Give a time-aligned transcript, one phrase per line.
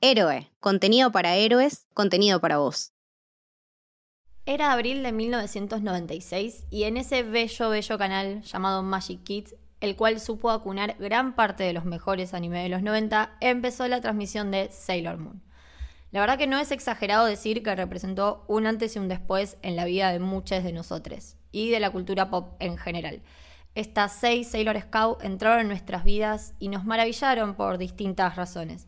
[0.00, 2.92] Héroe, contenido para héroes, contenido para vos.
[4.46, 10.20] Era abril de 1996 y en ese bello, bello canal llamado Magic Kids, el cual
[10.20, 14.70] supo acunar gran parte de los mejores animes de los 90, empezó la transmisión de
[14.70, 15.42] Sailor Moon.
[16.12, 19.74] La verdad que no es exagerado decir que representó un antes y un después en
[19.74, 23.20] la vida de muchos de nosotros y de la cultura pop en general.
[23.74, 28.86] Estas seis Sailor Scouts entraron en nuestras vidas y nos maravillaron por distintas razones.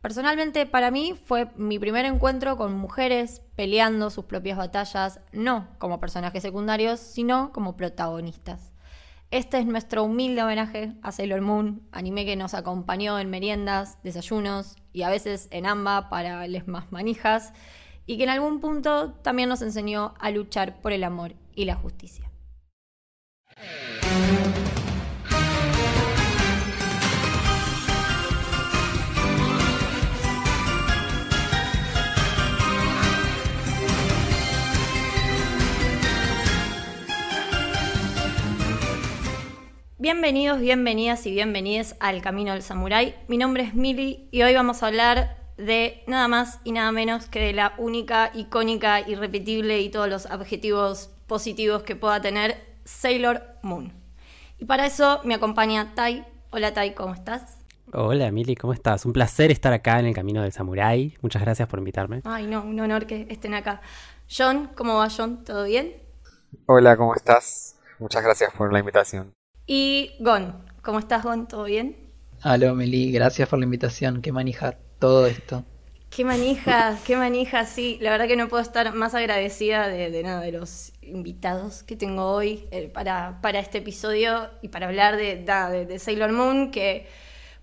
[0.00, 5.98] Personalmente, para mí fue mi primer encuentro con mujeres peleando sus propias batallas, no como
[5.98, 8.72] personajes secundarios, sino como protagonistas.
[9.30, 14.76] Este es nuestro humilde homenaje a Sailor Moon, anime que nos acompañó en meriendas, desayunos
[14.92, 17.52] y a veces en amba para les más manijas,
[18.06, 21.74] y que en algún punto también nos enseñó a luchar por el amor y la
[21.74, 22.30] justicia.
[40.00, 43.16] Bienvenidos, bienvenidas y bienvenidas al Camino del Samurái.
[43.26, 47.26] Mi nombre es Mili y hoy vamos a hablar de nada más y nada menos
[47.26, 53.42] que de la única, icónica, irrepetible y todos los adjetivos positivos que pueda tener Sailor
[53.62, 53.92] Moon.
[54.60, 56.24] Y para eso me acompaña Tai.
[56.50, 57.58] Hola Tai, ¿cómo estás?
[57.92, 59.04] Hola Mili, ¿cómo estás?
[59.04, 61.18] Un placer estar acá en el Camino del Samurái.
[61.22, 62.20] Muchas gracias por invitarme.
[62.22, 63.80] Ay, no, un honor que estén acá.
[64.30, 65.42] John, ¿cómo va John?
[65.42, 65.96] ¿Todo bien?
[66.66, 67.80] Hola, ¿cómo estás?
[67.98, 69.37] Muchas gracias por la invitación.
[69.70, 71.46] Y Gon, ¿cómo estás Gon?
[71.46, 71.94] ¿Todo bien?
[72.40, 74.22] Aló Meli, gracias por la invitación.
[74.22, 75.62] Qué manija todo esto.
[76.08, 77.98] Qué manija, qué manija, sí.
[78.00, 82.32] La verdad que no puedo estar más agradecida de, nada de los invitados que tengo
[82.32, 87.06] hoy eh, para, para este episodio y para hablar de, de, Sailor Moon, que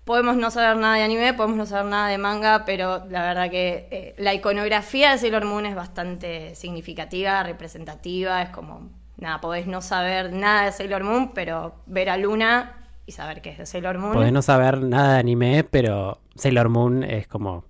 [0.04, 3.50] podemos no saber nada de anime, podemos no saber nada de manga, pero la verdad
[3.50, 9.66] que eh, la iconografía de Sailor Moon es bastante significativa, representativa, es como nada, podés
[9.66, 13.66] no saber nada de Sailor Moon, pero ver a Luna y saber que es de
[13.66, 14.12] Sailor Moon.
[14.12, 17.64] Podés no saber nada de anime, pero Sailor Moon es como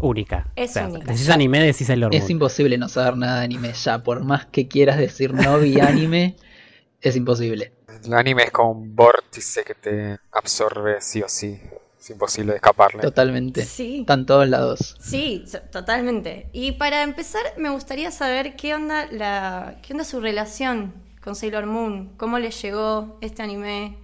[0.00, 0.50] única.
[0.56, 1.12] Es única.
[1.12, 2.22] Decís anime, decís Sailor Moon.
[2.22, 5.80] Es imposible no saber nada de anime ya, por más que quieras decir no vi
[5.80, 6.36] anime,
[7.00, 7.72] es imposible.
[8.04, 11.60] El anime es como un vórtice que te absorbe sí o sí.
[12.04, 13.00] Es imposible escaparle.
[13.00, 13.64] Totalmente.
[13.64, 14.00] Sí.
[14.00, 14.94] Están todos lados.
[15.00, 15.42] Sí,
[15.72, 16.50] totalmente.
[16.52, 20.92] Y para empezar, me gustaría saber qué onda la, qué onda su relación
[21.22, 22.10] con Sailor Moon.
[22.18, 23.96] ¿Cómo le llegó este anime?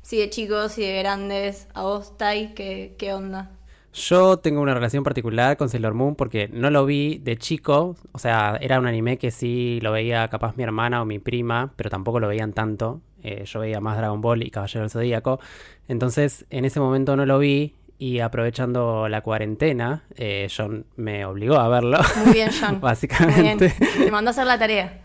[0.00, 1.68] Si de chicos, y de grandes.
[1.74, 3.50] A vos, Tai, ¿qué, qué onda?
[3.92, 8.18] Yo tengo una relación particular con Sailor Moon porque no lo vi de chico, o
[8.18, 11.90] sea, era un anime que sí lo veía capaz mi hermana o mi prima, pero
[11.90, 13.02] tampoco lo veían tanto.
[13.22, 15.40] Eh, yo veía más Dragon Ball y Caballero del Zodíaco.
[15.88, 21.56] Entonces, en ese momento no lo vi y aprovechando la cuarentena, eh, John me obligó
[21.56, 21.98] a verlo.
[22.24, 22.80] Muy bien, John.
[22.80, 23.74] básicamente.
[23.98, 25.00] Te mandó a hacer la tarea.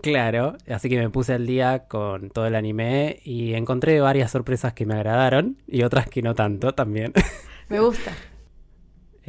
[0.00, 4.72] Claro, así que me puse al día con todo el anime y encontré varias sorpresas
[4.72, 7.12] que me agradaron y otras que no tanto también.
[7.68, 8.12] Me gusta.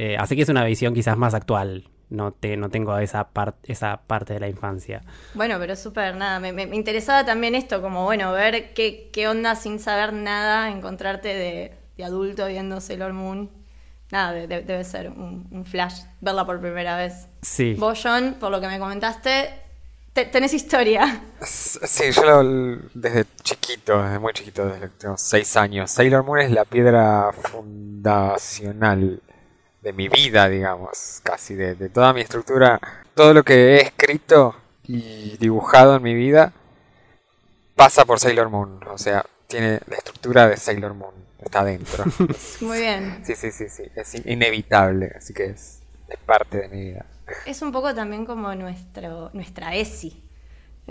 [0.02, 1.84] Eh, así que es una visión quizás más actual.
[2.10, 5.02] No, te, no tengo esa, parte esa parte de la infancia.
[5.34, 6.40] Bueno, pero súper nada.
[6.40, 11.28] Me, me, interesaba también esto, como bueno, ver qué, qué onda sin saber nada, encontrarte
[11.28, 13.48] de, de adulto viendo Sailor Moon.
[14.10, 17.28] Nada, debe ser un, un, flash verla por primera vez.
[17.42, 17.74] Sí.
[17.74, 19.50] Vos, John, por lo que me comentaste,
[20.12, 21.22] tenés historia.
[21.42, 22.42] Sí, yo
[22.92, 25.90] desde chiquito, desde muy chiquito, desde tengo seis años.
[25.90, 29.22] Sailor Moon es la piedra fundacional
[29.82, 32.80] de mi vida, digamos, casi de, de toda mi estructura.
[33.14, 34.54] Todo lo que he escrito
[34.84, 36.52] y dibujado en mi vida
[37.76, 38.80] pasa por Sailor Moon.
[38.88, 41.14] O sea, tiene la estructura de Sailor Moon.
[41.40, 42.04] Está dentro.
[42.60, 43.22] Muy bien.
[43.24, 43.84] Sí, sí, sí, sí.
[43.94, 45.12] Es inevitable.
[45.16, 47.06] Así que es, es parte de mi vida.
[47.46, 50.22] Es un poco también como nuestro, nuestra ESI.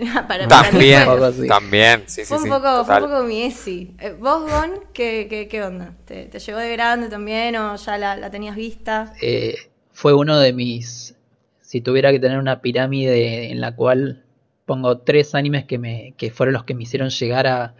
[0.28, 1.06] Para, también,
[1.46, 3.96] también, sí, fue sí, un poco, Fue un poco mi ESI.
[3.98, 5.94] Eh, ¿Vos, Gon, qué, qué, qué onda?
[6.06, 9.12] ¿Te, ¿Te, llegó de grande también o ya la, la tenías vista?
[9.20, 9.56] Eh,
[9.92, 11.16] fue uno de mis...
[11.60, 14.24] Si tuviera que tener una pirámide en la cual
[14.64, 17.74] pongo tres animes que, me, que fueron los que me hicieron llegar a,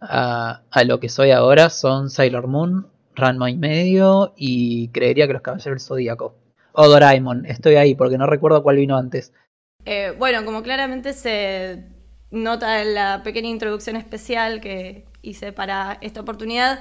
[0.00, 5.34] a, a lo que soy ahora, son Sailor Moon, Ranma y medio y creería que
[5.34, 6.34] los Caballeros del Zodíaco.
[6.72, 9.32] O Doraemon, estoy ahí porque no recuerdo cuál vino antes.
[9.84, 11.84] Eh, bueno, como claramente se
[12.30, 16.80] nota en la pequeña introducción especial que hice para esta oportunidad,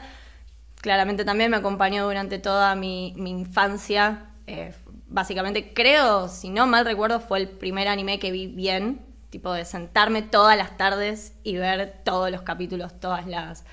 [0.75, 4.27] claramente también me acompañó durante toda mi, infancia.
[4.47, 4.73] Eh,
[5.07, 9.65] básicamente, creo, si no mal recuerdo, fue el primer anime que vi bien, tipo de
[9.65, 13.65] sentarme todas las tardes y ver todos los capítulos, todas las,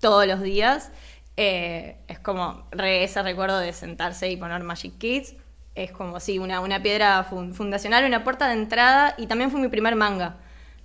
[0.00, 0.90] todos los días.
[1.36, 5.34] Eh, es como re ese recuerdo de sentarse y poner Magic Kids.
[5.76, 9.60] Es como, sí, una, una piedra fun- fundacional, una puerta de entrada y también fue
[9.60, 10.36] mi primer manga.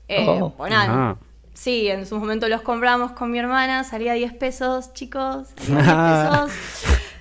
[0.07, 0.53] Eh, Oh.
[0.69, 1.17] nada, Ajá.
[1.53, 6.29] Sí, en su momento los compramos con mi hermana, salía 10 pesos, chicos, salían 10
[6.29, 6.51] pesos.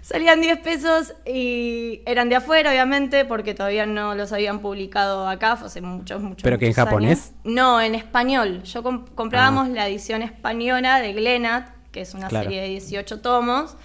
[0.02, 5.56] Salían 10 pesos y eran de afuera, obviamente, porque todavía no los habían publicado acá,
[5.56, 7.28] fue hace muchos, muchos ¿Pero que en japonés?
[7.28, 7.40] años.
[7.44, 8.62] No, en español.
[8.64, 12.44] Yo com- comprábamos la edición española de Glenat, que es una Claro.
[12.46, 13.76] serie de 18 tomos.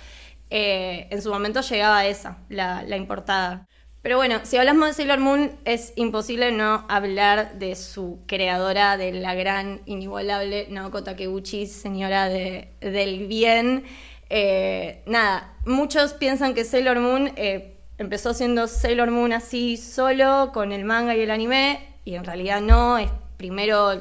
[0.49, 3.67] Eh, en su momento llegaba esa, la, la importada.
[4.05, 9.11] Pero bueno, si hablamos de Sailor Moon, es imposible no hablar de su creadora, de
[9.11, 13.83] la gran, inigualable Naoko Takeuchi, señora de- del bien.
[14.29, 20.71] Eh, nada, muchos piensan que Sailor Moon eh, empezó siendo Sailor Moon así solo, con
[20.71, 23.91] el manga y el anime, y en realidad no, es primero,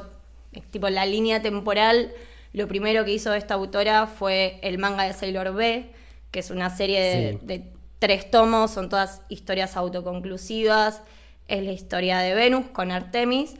[0.53, 2.13] es tipo la línea temporal,
[2.53, 5.87] lo primero que hizo esta autora fue el manga de Sailor B,
[6.31, 7.65] que es una serie de,
[8.05, 11.01] tres tomos, son todas historias autoconclusivas,
[11.49, 13.55] es la historia de Venus con Artemis.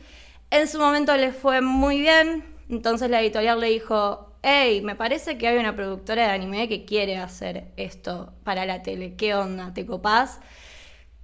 [0.51, 5.39] En su momento le fue muy bien, entonces la editorial le dijo, hey, me parece
[5.39, 9.73] que hay una productora de anime que quiere hacer esto para la tele, ¿qué onda?
[9.73, 10.39] ¿Te copás?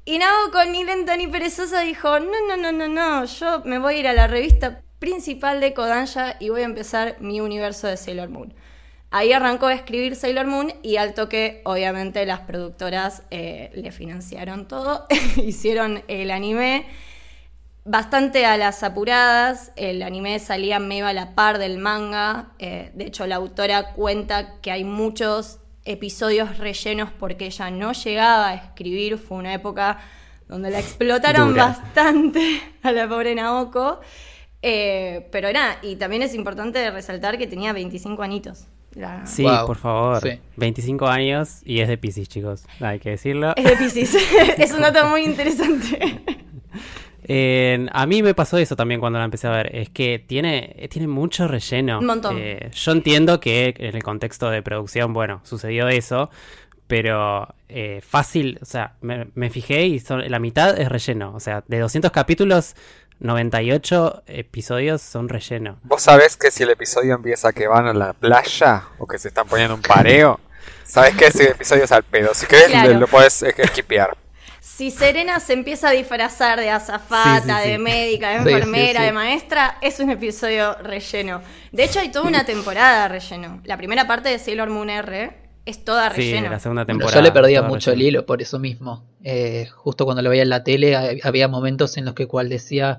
[0.04, 3.98] Y Naoko, ni lenta ni perezosa, dijo, no, no, no, no, no, yo me voy
[3.98, 7.98] a ir a la revista principal de Kodansha y voy a empezar mi universo de
[7.98, 8.52] Sailor Moon.
[9.14, 14.70] Ahí arrancó a escribir Sailor Moon y al toque, obviamente, las productoras eh, le financiaron
[14.70, 15.06] todo,
[15.36, 16.86] hicieron el anime
[17.84, 23.06] bastante a las apuradas, el anime salía medio a la par del manga, eh, de
[23.06, 29.18] hecho la autora cuenta que hay muchos episodios rellenos porque ella no llegaba a escribir,
[29.18, 30.00] fue una época
[30.48, 31.66] donde la explotaron Dura.
[31.66, 34.00] bastante a la pobre Naoko,
[34.64, 38.68] Eh, pero nada, y también es importante resaltar que tenía 25 añitos.
[38.96, 40.22] La- Sí, Wow, por favor.
[40.22, 40.40] sí.
[40.58, 42.66] 25 años y es de Pisces, chicos.
[42.80, 43.54] Hay que decirlo.
[43.56, 44.16] Es de Pisces,
[44.58, 46.20] es un dato muy interesante.
[47.24, 49.74] Eh, a mí me pasó eso también cuando la empecé a ver.
[49.76, 52.00] Es que tiene, tiene mucho relleno.
[52.00, 52.36] Un montón.
[52.38, 56.30] Eh, yo entiendo que en el contexto de producción, bueno, sucedió eso.
[56.88, 61.34] Pero eh, fácil, o sea, me, me fijé y son- la mitad es relleno.
[61.34, 62.76] O sea, de 200 capítulos,
[63.22, 65.80] 98 episodios son relleno.
[65.84, 69.28] Vos sabés que si el episodio empieza que van a la playa o que se
[69.30, 70.40] están poniendo un pareo,
[70.84, 72.34] sabés que ese episodio es al pedo.
[72.34, 72.94] Si querés, Claro.
[73.00, 74.18] lo, podés esquipear.
[74.60, 77.70] Si Serena se empieza a disfrazar de azafata, Sí, sí, sí.
[77.72, 79.06] de médica, de enfermera, sí.
[79.06, 81.42] de maestra, es un episodio relleno.
[81.72, 83.62] De hecho, hay toda una temporada de relleno.
[83.66, 86.50] La primera parte de Sailor Moon R es toda relleno.
[86.50, 87.16] la segunda Bueno, temporada.
[87.16, 89.06] yo le perdía mucho el hilo por eso mismo.
[89.24, 92.50] Eh, justo cuando lo veía en la tele ha- había momentos en los que cual
[92.50, 92.98] decía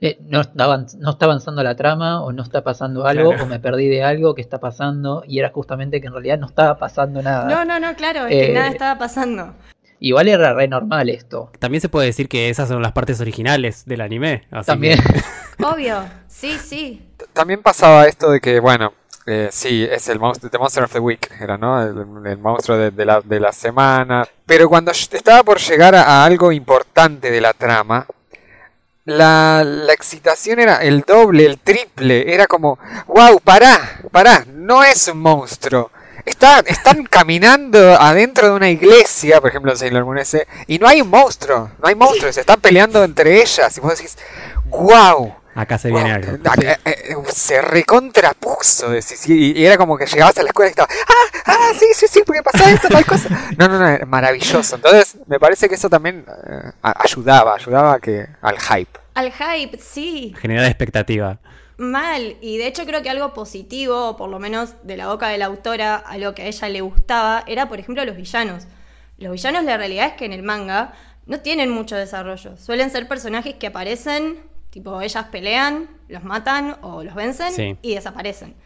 [0.00, 3.44] eh, no, está avanz- no está avanzando la trama o no está pasando algo Claro.
[3.44, 6.46] o me perdí de algo que está pasando y era justamente que en realidad no
[6.48, 7.46] estaba pasando nada.
[7.48, 9.54] No, no, no, claro, es que Eh, nada estaba pasando.
[10.00, 11.50] Igual era re normal esto.
[11.60, 14.42] También se puede decir que esas son las partes originales del anime.
[14.50, 14.98] así También.
[14.98, 15.22] que-
[15.64, 17.00] Obvio, sí, sí.
[17.32, 18.92] También pasaba esto de que, bueno,
[19.26, 21.82] eh, sí, es el monstruo, The Monster of the Week, era, ¿no?
[21.82, 24.26] El, monstruo de, la, de la semana.
[24.44, 28.06] Pero cuando estaba por llegar a, algo importante de la trama,
[29.06, 32.34] la, la excitación era el doble, el triple.
[32.34, 35.90] Era como, wow, pará, pará, no es un monstruo.
[36.26, 40.18] Está, están caminando adentro de una iglesia, por ejemplo en Sailor Moon
[40.66, 43.76] y no hay un monstruo, no hay monstruos, están peleando entre ellas.
[43.76, 44.16] Y vos decís,
[44.66, 45.34] wow.
[45.54, 46.32] Acá se viene algo.
[46.36, 48.92] eh, eh, eh, se recontrapuso.
[49.26, 52.06] y y era como que llegabas a la escuela y estaba, ah, ah, sí, sí,
[52.08, 53.28] sí, porque pasa esto, tal cosa.
[53.58, 54.76] No, no, no, maravilloso.
[54.76, 58.98] Entonces, me parece que eso también eh, a- ayudaba, ayudaba a que, al hype.
[59.14, 60.34] Al hype, sí.
[60.40, 61.38] Generar expectativa.
[61.76, 65.28] Mal, y de hecho creo que algo positivo, o por lo menos de la boca
[65.28, 68.64] de la autora, algo que a ella le gustaba, era por ejemplo los villanos.
[69.18, 70.92] Los villanos la realidad es que en el manga
[71.26, 72.56] no tienen mucho desarrollo.
[72.56, 74.38] Suelen ser personajes que aparecen,
[74.74, 77.76] tipo ellas pelean, los matan o los vencen Sí.
[77.80, 78.56] y desaparecen.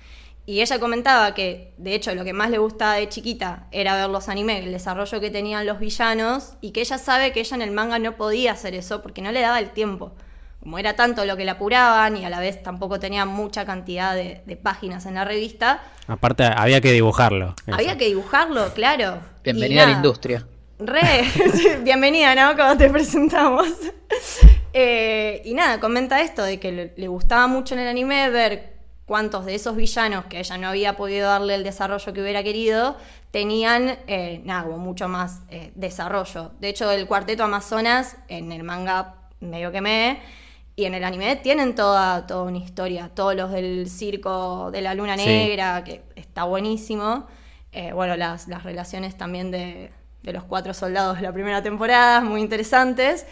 [0.46, 4.08] Y ella comentaba que, de hecho, lo que más le gustaba de chiquita era ver
[4.08, 7.60] los animes, el desarrollo que tenían los villanos, y que ella sabe que ella en
[7.60, 10.12] el manga no podía hacer eso porque no le daba el tiempo.
[10.60, 14.14] Como era tanto lo que la apuraban y a la vez tampoco tenía mucha cantidad
[14.14, 17.54] de, de páginas en la revista, Aparte, había que dibujarlo.
[17.66, 17.76] eso.
[17.76, 19.20] había que dibujarlo, claro.
[19.44, 20.46] Bienvenida a la industria.
[20.78, 21.24] Re,
[21.82, 22.56] bienvenida, ¿no?
[22.56, 23.68] Cuando te presentamos.
[24.72, 28.74] Eh, y nada, comenta esto de que le, le gustaba mucho en el anime ver
[29.06, 32.96] cuántos de esos villanos que ella no había podido darle el desarrollo que hubiera querido
[33.30, 36.52] tenían, eh, nada, como mucho más eh, desarrollo.
[36.60, 40.20] De hecho, el cuarteto Amazonas en el manga medio que me...
[40.76, 43.10] Y en el anime tienen toda, toda una historia.
[43.12, 45.26] Todos los del circo de la luna Sí.
[45.26, 47.26] negra, que está buenísimo.
[47.72, 49.90] Eh, bueno, las, las relaciones también de,
[50.22, 53.26] de los cuatro soldados de la primera temporada, muy interesantes.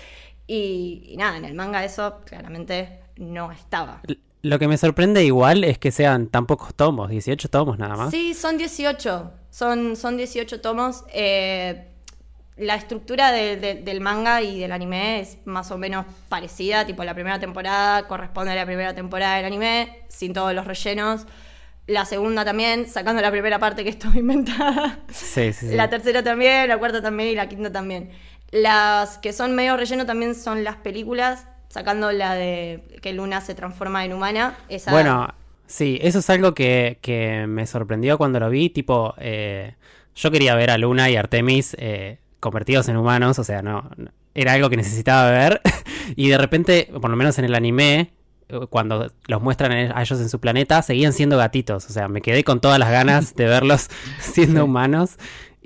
[0.46, 4.00] Y, y nada, en el manga eso claramente no estaba.
[4.42, 8.10] Lo que me sorprende igual es que sean tan pocos tomos, 18 tomos nada más.
[8.12, 9.32] Sí, son 18.
[9.50, 11.04] Son, son 18 tomos.
[11.12, 11.88] Eh,
[12.56, 16.86] la estructura de- de- del manga y del anime es más o menos parecida.
[16.86, 21.26] Tipo, la primera temporada corresponde a la primera temporada del anime, sin todos los rellenos.
[21.88, 25.00] La segunda también, sacando la primera parte que estuvo inventada.
[25.12, 25.74] Sí, sí, sí.
[25.74, 28.10] La tercera también, la cuarta también y la quinta también.
[28.52, 33.54] Las que son medio relleno también son las películas, sacando la de que Luna se
[33.54, 34.56] transforma en humana.
[34.68, 35.28] Esa, Bueno,
[35.66, 38.70] sí, eso es algo que, que me sorprendió cuando lo vi.
[38.70, 39.74] Tipo, eh,
[40.14, 44.10] yo quería ver a Luna y Artemis eh, convertidos en humanos, o sea, no, no-
[44.34, 45.60] era algo que necesitaba ver.
[46.16, 48.12] y de repente, por lo menos en el anime,
[48.48, 51.86] eh, cuando los muestran a ellos en su planeta, seguían siendo gatitos.
[51.86, 53.88] O sea, me quedé con todas las ganas de verlos
[54.20, 55.16] siendo humanos.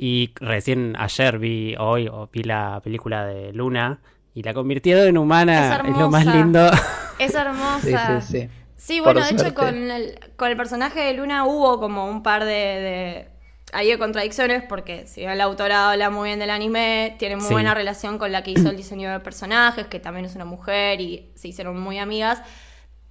[0.03, 4.01] Y recién ayer vi, hoy, o vi la película de Luna.
[4.33, 5.77] Y la convirtieron en humana.
[5.85, 6.39] Es Es, lo más hermosa.
[6.39, 6.71] lindo.
[7.19, 8.21] Es hermosa.
[8.23, 8.49] sí, sí.
[8.77, 12.23] Sí, Por bueno, de hecho con el, con el personaje de Luna hubo como un
[12.23, 13.29] par de, de,
[13.75, 17.45] ahí de contradicciones porque si bien la autora habla muy bien del anime, tiene muy
[17.49, 17.53] Sí.
[17.53, 20.99] buena relación con la que hizo el diseño de personajes, que también es una mujer
[21.03, 22.41] y se hicieron muy amigas.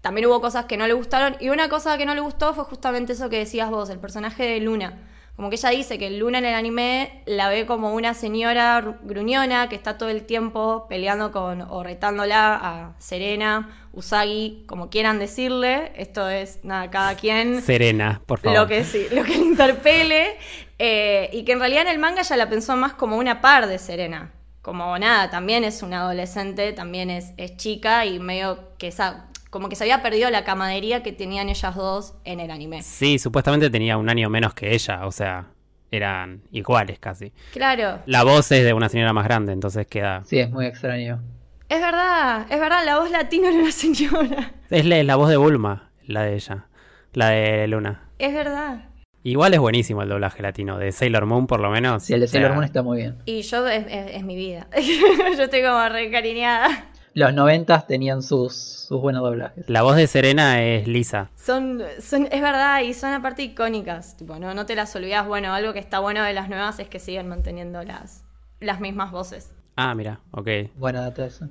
[0.02, 2.64] También hubo cosas que no le gustaron y una cosa que no le gustó fue
[2.64, 5.09] justamente eso que decías vos, el personaje de Luna.
[5.40, 8.98] Como que ella dice que Luna en el anime la ve como una señora ru-
[9.04, 15.18] gruñona que está todo el tiempo peleando con o retándola a Serena, Usagi, como quieran
[15.18, 15.94] decirle.
[15.96, 18.60] Esto es nada, cada quien Serena, por favor.
[18.60, 20.36] lo que sí, lo que le interpele.
[20.78, 23.68] eh, y que en realidad en el manga ella la pensó más como una par
[23.68, 24.34] de Serena.
[24.62, 29.70] Como nada, también es una adolescente, también es, es chica y medio que esa, como
[29.70, 32.82] que se había perdido la camadería que tenían ellas dos en el anime.
[32.84, 35.48] Sí, supuestamente tenía un año menos que ella, o sea,
[35.92, 37.34] eran iguales casi.
[37.52, 40.24] Claro, La voz es de una señora más grande, entonces queda...
[40.26, 41.22] Sí, es muy extraño.
[41.68, 44.54] es verdad, es verdad, la voz latina era una señora.
[44.70, 46.68] Es la, la voz de Bulma, la de ella,
[47.14, 48.04] la de Luna.
[48.20, 48.86] Es verdad.
[49.22, 52.04] Igual es buenísimo el doblaje latino, de Sailor Moon por lo menos.
[52.04, 53.18] Sí, el de O sea, Sailor Moon está muy bien.
[53.26, 54.68] Y yo es, es- es mi vida.
[55.38, 56.89] yo estoy como re encariñada.
[57.14, 59.68] Los noventas tenían sus, sus buenos doblajes.
[59.70, 61.30] La voz de Serena es lisa.
[61.36, 64.16] Son, son, es verdad, y son aparte icónicas.
[64.16, 65.26] Tipo, no, no te las olvidas.
[65.28, 68.24] Bueno, algo que está bueno de las nuevas es que siguen manteniendo las,
[68.60, 69.54] las mismas voces.
[69.76, 70.48] Ah, mira, ok.
[70.76, 71.46] Buena data eso.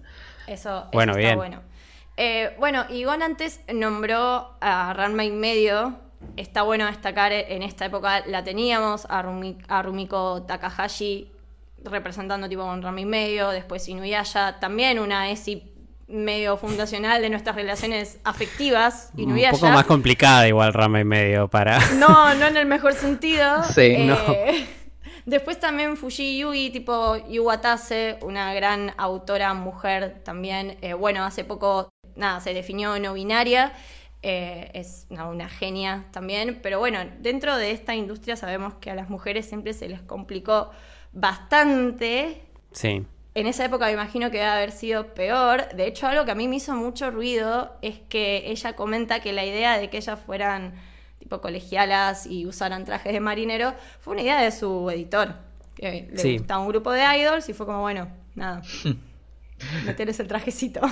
[0.47, 1.37] Eso, eso Bueno, está bien.
[1.37, 1.61] bueno.
[2.17, 5.97] Eh, bueno, Gon antes nombró a Ranma y medio.
[6.37, 11.31] Está bueno destacar, en esta época la teníamos, a, Rumi- a Rumiko Takahashi
[11.85, 15.73] representando tipo con Ranma y medio, después Inuyasha, también una ESI
[16.09, 19.53] medio fundacional de nuestras relaciones afectivas, Un Inuyasha.
[19.53, 21.79] poco más complicada igual Rama y medio para...
[21.97, 23.63] No, no en el mejor sentido.
[23.75, 24.17] Sí, Eh, no.
[25.27, 30.79] Después también Fuji Yugi, tipo Yu Watase, una gran autora mujer también.
[30.81, 33.75] Eh, bueno, hace poco, nada, se definió no binaria.
[34.23, 36.59] Eh, es una, una genia también.
[36.63, 40.71] Pero bueno, dentro de esta industria sabemos que a las mujeres siempre se les complicó
[41.13, 42.43] bastante.
[42.73, 43.05] Sí.
[43.35, 45.69] En esa época me imagino que debe haber sido peor.
[45.75, 49.33] De hecho, algo que a mí me hizo mucho ruido es que ella comenta que
[49.33, 50.75] la idea de que ellas fueran
[51.19, 55.35] tipo colegialas y usaran trajes de marinero fue una idea de su editor.
[55.77, 56.39] Que le Sí.
[56.39, 58.63] gustaba un grupo de idols y fue como, bueno, nada.
[59.87, 60.81] meterles el trajecito.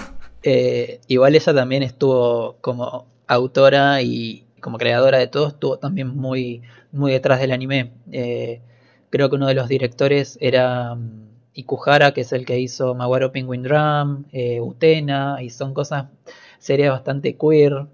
[0.48, 6.62] Eh, igual ella también estuvo como autora y como creadora de todo, estuvo también muy,
[6.92, 7.90] muy detrás del anime.
[8.12, 8.60] Eh,
[9.16, 13.32] creo que uno de los directores era mm, Ikuhara, que es el que hizo Maguaro
[13.32, 16.08] Penguin Drum, eh, Utena, y son cosas,
[16.58, 17.86] series bastante queer.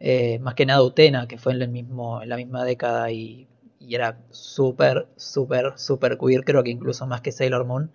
[0.00, 3.46] Eh, más que nada Utena, que fue en, en la misma década y,
[3.78, 7.92] y era súper, súper, súper queer, creo que incluso más que Sailor Moon.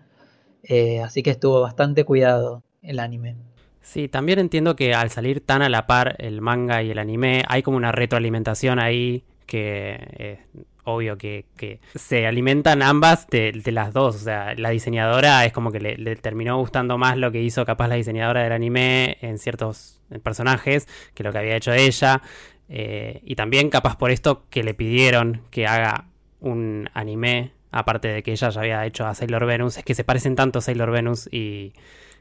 [0.63, 3.35] Eh, así que estuvo bastante cuidado el anime.
[3.81, 7.43] Sí, también entiendo que al salir tan a la par el manga y el anime,
[7.50, 10.39] hay como una retroalimentación ahí que es
[10.83, 14.15] obvio que, que se alimentan ambas de, de las dos.
[14.15, 17.65] O sea, la diseñadora es como que le, le terminó gustando más lo que hizo
[17.65, 22.21] capaz la diseñadora del anime en ciertos personajes que lo que había hecho ella.
[22.69, 26.05] Eh, y también capaz por esto que le pidieron que haga
[26.39, 30.03] un anime, aparte de que ella ya había hecho a Sailor Venus, es que se
[30.03, 31.73] parecen tanto Sailor Venus y,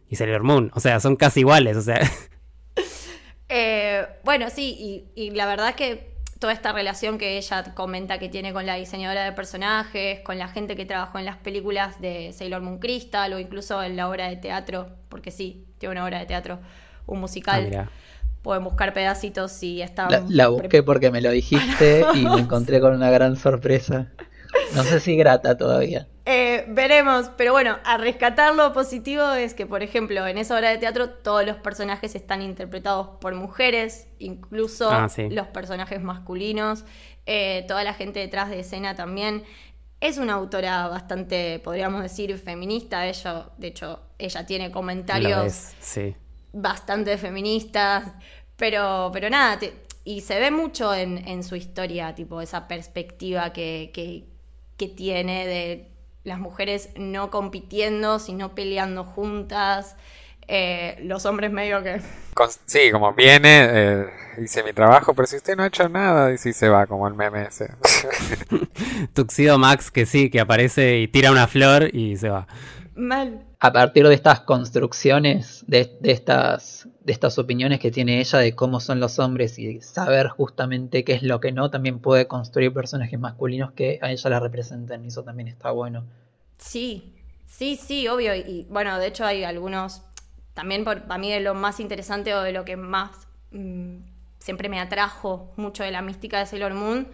[0.08, 0.70] y Sailor Moon.
[0.74, 1.76] O sea, son casi iguales.
[1.76, 2.00] O sea,
[3.48, 6.13] Eh, bueno, sí, y, y la verdad que
[6.44, 10.46] toda esta relación que ella comenta que tiene con la diseñadora de personajes, con la
[10.46, 14.28] gente que trabajó en las películas de Sailor Moon Crystal o incluso en la obra
[14.28, 16.58] de teatro, porque sí, tiene una obra de teatro,
[17.06, 17.64] un ah, musical.
[17.64, 17.90] mira.
[18.42, 20.10] Pueden buscar pedacitos si están...
[20.10, 24.08] La, la busqué porque me lo dijiste y me encontré con una gran sorpresa.
[24.75, 26.08] No sé si grata todavía.
[26.26, 30.70] Eh, veremos, pero bueno, a rescatar lo positivo es que, por ejemplo, en esa obra
[30.70, 35.28] de teatro todos los personajes están interpretados por mujeres, incluso Ah, sí.
[35.28, 36.84] los personajes masculinos,
[37.26, 39.44] eh, toda la gente detrás de escena también.
[40.00, 43.06] Es una autora bastante, podríamos decir, feminista.
[43.06, 46.14] Ella, de hecho, ella tiene comentarios sí.
[46.52, 48.12] bastante feministas,
[48.56, 53.52] pero, pero nada, te- y se ve mucho en, en su historia, tipo, esa perspectiva
[53.52, 54.25] que, que,
[54.76, 55.90] que tiene de
[56.24, 59.96] las mujeres no compitiendo, sino peleando juntas,
[60.48, 62.00] eh, los hombres medio que...
[62.34, 64.06] Con- sí, como viene, eh,
[64.42, 67.06] hice mi trabajo, pero si usted no ha hecho nada, y si se va, como
[67.08, 67.70] el meme ese.
[69.14, 72.46] Tuxedo Max que sí, que aparece y tira una flor y se va.
[72.94, 73.44] Mal.
[73.60, 78.54] A partir de estas construcciones, de, de estas, de estas opiniones que tiene ella de
[78.54, 82.73] cómo son los hombres y saber justamente qué es lo que no, también puede construir
[82.73, 85.04] personajes masculinos que a ella la representen.
[85.04, 86.04] Eso también está bueno.
[86.58, 87.14] Sí,
[87.46, 88.34] sí, sí, obvio.
[88.34, 90.02] Y bueno, de hecho hay algunos,
[90.54, 93.11] también por, para mí de lo más interesante o de lo que más
[93.50, 93.99] mm,
[94.38, 97.06] siempre me atrajo mucho de la mística de Sailor Moon,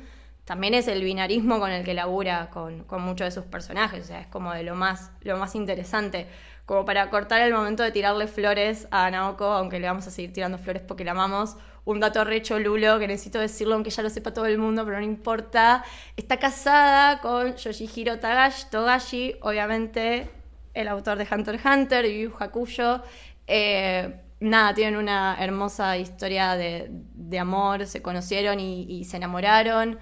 [0.45, 4.05] también es el binarismo con el que labura con, con muchos de sus personajes.
[4.05, 6.27] O sea, es como de lo más, lo más interesante.
[6.71, 10.33] Como para cortar el momento de tirarle flores a Naoko, aunque le vamos a seguir
[10.33, 11.57] tirando flores porque la amamos.
[11.85, 14.99] Un dato recho lulo que necesito decirlo, aunque ya lo sepa todo el mundo, pero
[14.99, 15.83] no importa.
[16.17, 20.31] Está casada con Yoshihiro Tagashi, Togashi, obviamente
[20.73, 23.03] el autor de Hunter x Hunter, Yu Yu Hakusho.
[23.49, 29.99] Eh, nada, tienen una hermosa historia de, de amor, se conocieron y, y se enamoraron.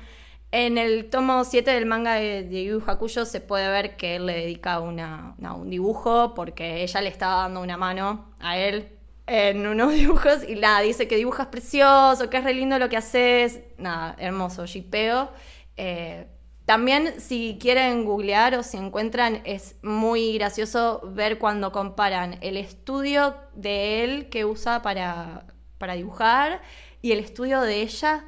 [0.50, 4.26] En el tomo 7 del manga de, de Yu Hakusho se puede ver que él
[4.26, 9.92] le dedica un dibujo porque ella le estaba dando una mano a él en unos
[9.94, 13.60] dibujos y nada, dice que dibujas precioso, que es re lindo lo que haces.
[13.76, 15.30] Nada, hermoso, shipeo.
[15.76, 16.26] Eh,
[16.64, 23.36] también si quieren googlear o si encuentran, es muy gracioso ver cuando comparan el estudio
[23.54, 25.46] de él que usa para,
[25.78, 26.62] para dibujar
[27.00, 28.24] y el estudio de ella.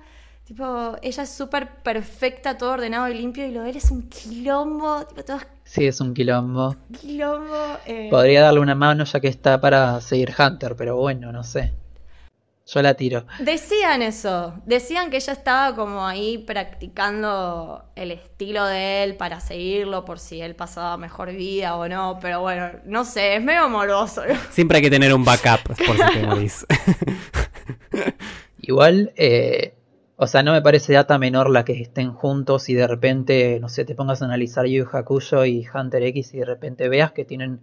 [0.50, 4.08] Tipo, ella es súper perfecta, todo ordenado y limpio, y lo de él es un
[4.08, 6.74] quilombo, tipo, todo es Sí, es un quilombo.
[7.00, 7.54] quilombo.
[7.86, 8.08] eh.
[8.10, 11.72] Podría darle una mano ya que está para seguir Hunter, pero bueno, no sé.
[12.66, 13.26] Yo la tiro.
[13.38, 20.04] Decían eso, decían que ella estaba como ahí practicando el estilo de él para seguirlo
[20.04, 24.22] por si él pasaba mejor vida o no, pero bueno, no sé, es medio amoroso.
[24.50, 26.66] Siempre hay que tener un backup por si te morís.
[28.62, 29.74] Igual, eh,
[30.22, 33.70] o sea, no me parece data menor la que estén juntos y de repente, no
[33.70, 37.24] sé, te pongas a analizar Yu Hakusho y Hunter X y de repente veas que
[37.24, 37.60] tienen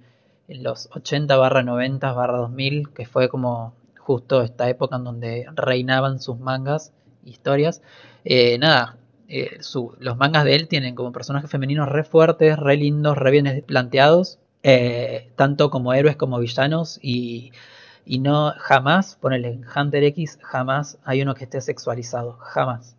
[0.47, 5.45] en los 80 barra 90 barra 2000, que fue como justo esta época en donde
[5.53, 6.93] reinaban sus mangas,
[7.23, 7.83] historias.
[8.25, 9.59] Eh, nada, eh,
[9.99, 14.39] los mangas de él tienen como personajes femeninos re fuertes, re lindos, re bien planteados,
[14.63, 17.51] eh, tanto como héroes como villanos y
[18.07, 22.95] y no jamás, ponele en Hunter X, jamás hay uno que esté sexualizado, jamás.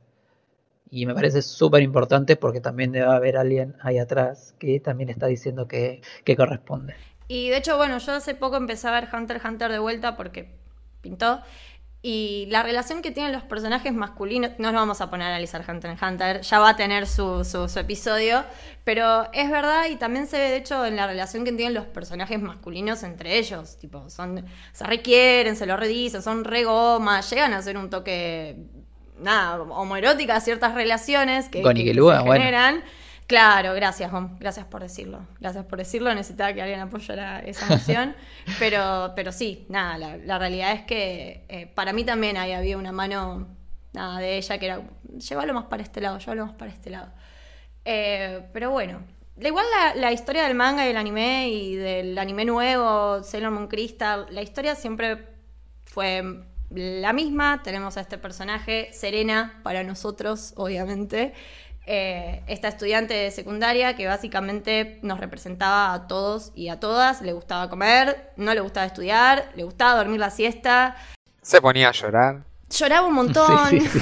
[0.91, 5.27] Y me parece súper importante porque también debe haber alguien ahí atrás que también está
[5.27, 6.95] diciendo que, que corresponde.
[7.27, 10.51] Y de hecho, bueno, yo hace poco empecé a ver Hunter Hunter de vuelta porque
[11.01, 11.41] pintó.
[12.11, 15.63] Y la relación que tienen los personajes masculinos, no nos vamos a poner a analizar
[15.69, 18.45] Hunter x Hunter, ya va a tener su, su- su episodio,
[18.83, 21.85] pero es verdad y también se ve de hecho en la relación que tienen los
[21.85, 24.43] personajes masculinos entre ellos, tipo, son,
[24.73, 28.57] se requieren, se lo redicen, son re gomas, llegan a ser un toque,
[29.21, 32.41] nada, homoerótica ciertas relaciones que, Con que- que Igelúa, se bueno.
[32.43, 32.85] generan.
[33.29, 34.39] Claro, gracias, Hom.
[34.39, 35.21] Gracias por decirlo.
[35.39, 36.15] Gracias por decirlo.
[36.15, 38.17] Necesitaba que alguien apoyara esa emoción.
[38.59, 42.79] pero, pero sí, nada, la, la realidad es que eh, para mí también ahí había
[42.79, 43.47] una mano
[43.93, 44.81] nada, de ella que era,
[45.19, 47.13] llévalo más para este lado, llévalo más para este lado.
[47.85, 49.03] Eh, pero bueno,
[49.39, 53.69] igual la, la historia del manga y del anime y del anime nuevo, Sailor Moon
[53.69, 55.27] Crystal, la historia siempre
[55.85, 57.63] fue la misma.
[57.63, 61.33] Tenemos a este personaje, Serena, para nosotros, obviamente.
[61.91, 67.23] Eh, esta estudiante de secundaria que básicamente nos representaba a todos y a todas.
[67.23, 70.97] Le gustaba comer, no le gustaba estudiar, le gustaba dormir la siesta.
[71.41, 72.45] Se ponía a llorar.
[72.69, 73.71] Lloraba un montón.
[73.71, 73.99] Sí, sí,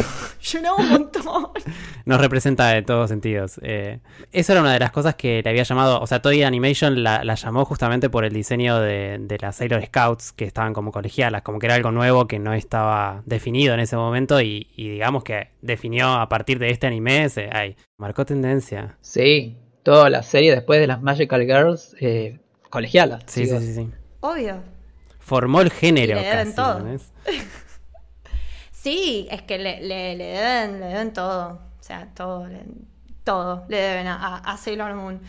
[0.47, 1.49] Lloraba un montón.
[2.05, 3.59] Nos representa de todos sentidos.
[3.63, 3.99] Eh,
[4.31, 7.25] eso era una de las cosas que le había llamado, o sea, Toy Animation la,
[7.25, 11.43] la llamó justamente por el diseño de, de las Sailor Scouts, que estaban como colegialas,
[11.43, 15.25] como que era algo nuevo que no estaba definido en ese momento y, y digamos
[15.25, 18.97] que definió a partir de este anime, se, ay, marcó tendencia.
[19.01, 22.39] Sí, toda la serie después de las Magical Girls, eh,
[22.71, 23.25] colegialas.
[23.27, 23.91] Sí, sí, sí, sí.
[24.21, 24.63] Obvio.
[25.19, 26.79] Formó el género Y le deben casi, todo.
[26.79, 27.13] ¿entendés?
[28.87, 31.59] Sí, es que le, le, le deben, le deben todo.
[31.81, 32.63] O sea, todo, le,
[33.25, 35.21] todo le deben a, a- a Sailor Moon.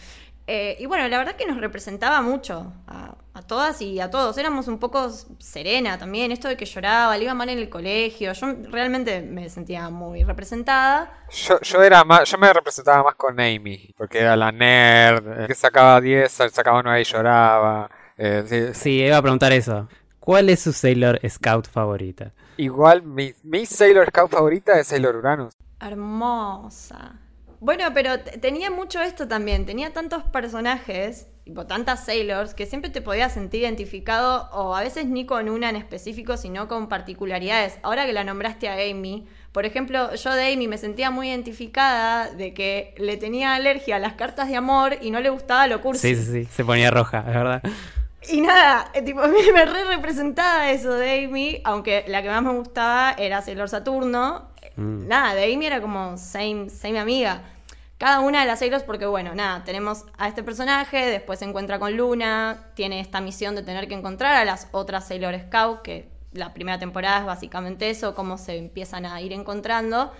[0.46, 4.38] Eh, y bueno, la verdad que nos representaba mucho a, a todas y a todos.
[4.38, 6.32] Éramos un poco serena también.
[6.32, 8.32] Esto de que lloraba, le iba mal en el colegio.
[8.32, 11.12] Yo realmente me sentía muy representada.
[11.32, 15.48] Yo, yo era más, yo me representaba más con Amy, porque era la nerd, eh,
[15.48, 17.90] que sacaba 10, sacaba 9 y lloraba.
[18.20, 19.88] eh, sí, Sí, iba a preguntar eso.
[20.20, 22.34] ¿Cuál es su Sailor Scout favorita?
[22.58, 25.54] Igual mi, mi Sailor Scout favorita es Sailor Uranus.
[25.80, 27.20] Hermosa.
[27.60, 29.66] Bueno, pero tenía mucho esto también.
[29.66, 35.06] Tenía tantos personajes, tipo tantas Sailors, que siempre te podías sentir identificado, o a veces
[35.06, 37.80] ni con una en específico, sino con particularidades.
[37.82, 42.30] Ahora que la nombraste a Amy, por ejemplo, yo de Amy me sentía muy identificada
[42.30, 45.82] de que le tenía alergia a las cartas de amor y no le gustaba lo
[45.82, 46.16] cursi.
[46.16, 47.64] Sí, sí, sí, se ponía roja, es verdad.
[48.30, 52.44] Y nada, eh, tipo, me, me re representaba eso de Amy, aunque la que más
[52.44, 54.50] me gustaba era Sailor Saturno.
[54.76, 55.08] Mm.
[55.08, 57.44] Nada, de Amy era como same, same amiga.
[57.98, 61.80] Cada una de las Sailors, porque bueno, nada, tenemos a este personaje, después se encuentra
[61.80, 66.08] con Luna, tiene esta misión de tener que encontrar a las otras Sailor Scout, que
[66.32, 70.12] la primera temporada es básicamente eso, cómo se empiezan a ir encontrando.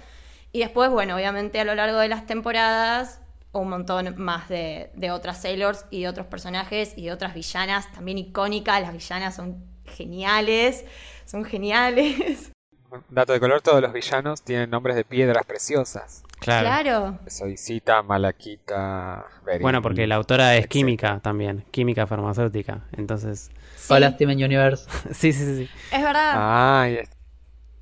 [0.52, 3.22] Y después, bueno, obviamente a lo largo de las temporadas,
[3.60, 7.92] un montón más de, de otras Sailors y de otros personajes y de otras villanas
[7.94, 8.82] también icónicas.
[8.82, 10.86] Las villanas son geniales,
[11.26, 12.52] son geniales.
[13.10, 16.24] Dato de color, todos los villanos tienen nombres de piedras preciosas.
[16.40, 16.68] Claro.
[16.68, 17.20] Claro.
[17.28, 19.62] Soicita, Malaquita, Beril.
[19.62, 20.70] Bueno, porque la autora es etcétera.
[20.70, 22.82] química también, química farmacéutica.
[22.94, 24.88] Entonces, Sí, Hola, Steven Universe.
[25.14, 25.56] sí, sí, sí.
[25.66, 25.70] sí.
[25.92, 26.88] es verdad.
[26.90, 27.10] Es-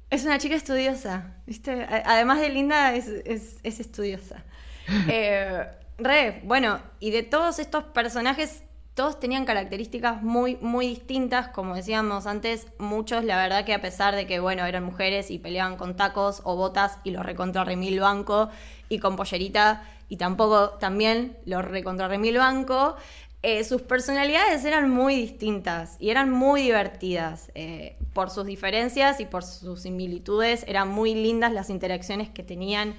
[0.09, 1.85] Es una chica estudiosa, ¿viste?
[2.05, 4.43] Además de linda, es, es- es estudiosa.
[5.09, 5.67] Eh,
[5.97, 12.27] re, bueno, y de todos estos personajes, todos tenían características muy, muy distintas, como decíamos
[12.27, 15.95] antes, muchos, la verdad que a pesar de que, bueno, eran mujeres y peleaban con
[15.95, 18.49] tacos o botas y los recontra remil banco,
[18.87, 22.95] y con pollerita, y tampoco también los recontra remil banco,
[23.41, 27.51] eh, sus personalidades eran muy distintas y eran muy divertidas.
[27.55, 32.95] eh, por sus diferencias y por sus similitudes, eran muy lindas las interacciones que tenían.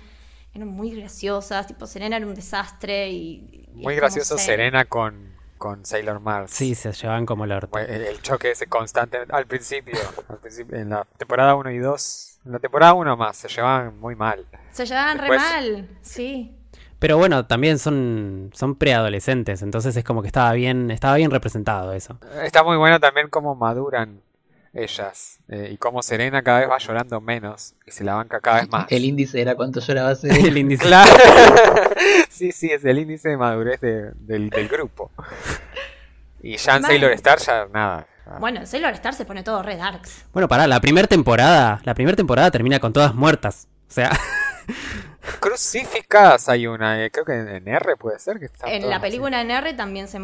[0.56, 3.68] Eran muy graciosas, tipo Serena era un desastre y...
[3.74, 6.50] muy gracioso ser- Serena con, con Sailor Mars.
[6.50, 7.78] Sí, se llevaban como el orto.
[7.78, 12.38] El, el choque ese constante al principio, al principio, en la temporada 1 y 2,
[12.46, 14.46] en la temporada 1 más, se llevaban muy mal.
[14.72, 16.52] Se llevaban Después- re mal, sí.
[16.98, 21.92] Pero bueno, también son, son preadolescentes, entonces es como que estaba bien, estaba bien representado
[21.92, 22.18] eso.
[22.42, 24.22] Está muy bueno también cómo maduran
[24.76, 28.60] ellas eh, y cómo Serena cada vez va llorando menos y se la banca cada
[28.60, 28.86] vez más.
[28.90, 30.28] El índice era cuánto lloraba ese.
[30.28, 30.84] El índice.
[30.84, 31.10] Claro.
[32.28, 35.10] sí, sí, es el índice de madurez de- del, del grupo.
[36.42, 36.82] Y ya en.
[36.82, 38.06] Sailor Star ya nada.
[38.40, 40.24] Bueno, en Sailor Star se pone todo re darks.
[40.32, 43.68] Bueno, pará, la primera temporada, la primera temporada termina con todas muertas.
[43.88, 44.10] O sea,
[45.40, 49.02] Crucificadas hay una, eh, creo que en, R puede ser que están En la así.
[49.02, 50.18] película en R también se,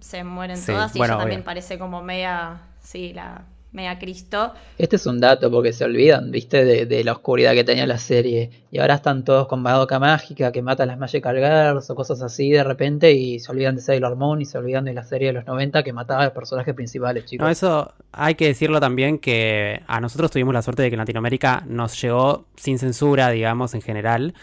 [0.00, 1.44] se mueren Sí, todas y bueno, ella también obvio.
[1.46, 3.42] parece como media, sí, la
[3.74, 4.52] media Cristo.
[4.78, 7.98] Este es un dato porque se olvidan, viste, de, de la oscuridad que tenía la
[7.98, 8.50] serie.
[8.70, 12.22] Y ahora están todos con Madoka Mágica que mata a las Magical Girls o cosas
[12.22, 15.28] así de repente y se olvidan de Sailor Moon y se olvidan de la serie
[15.28, 17.44] de los 90 que mataba a los personajes principales, chicos.
[17.44, 21.00] no, eso hay que decirlo también que a nosotros tuvimos la suerte de que en
[21.00, 24.34] Latinoamérica nos llegó sin censura, digamos, en general.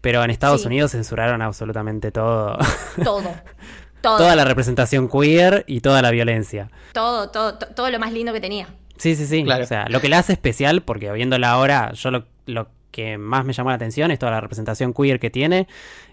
[0.00, 0.66] Pero en Estados Sí.
[0.66, 2.56] Unidos censuraron absolutamente todo.
[3.04, 3.22] Todo.
[4.00, 4.16] Todo.
[4.16, 6.70] toda la representación queer y toda la violencia.
[6.94, 8.66] todo, todo, to- todo lo más lindo que tenía.
[9.00, 9.42] Sí, sí, sí.
[9.44, 9.64] Claro.
[9.64, 13.46] O sea, lo que la hace especial, porque viéndola ahora, yo lo, lo que más
[13.46, 15.66] me llamó la atención es toda la representación queer que tiene.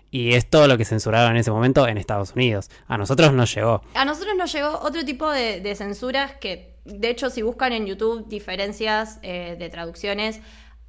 [0.09, 2.69] Y es todo lo que censuraron en ese momento en Estados Unidos.
[2.87, 3.81] A nosotros nos llegó.
[3.93, 7.85] A nosotros nos llegó otro tipo de, de censuras que, de hecho, si buscan en
[7.85, 10.39] YouTube diferencias eh, de traducciones,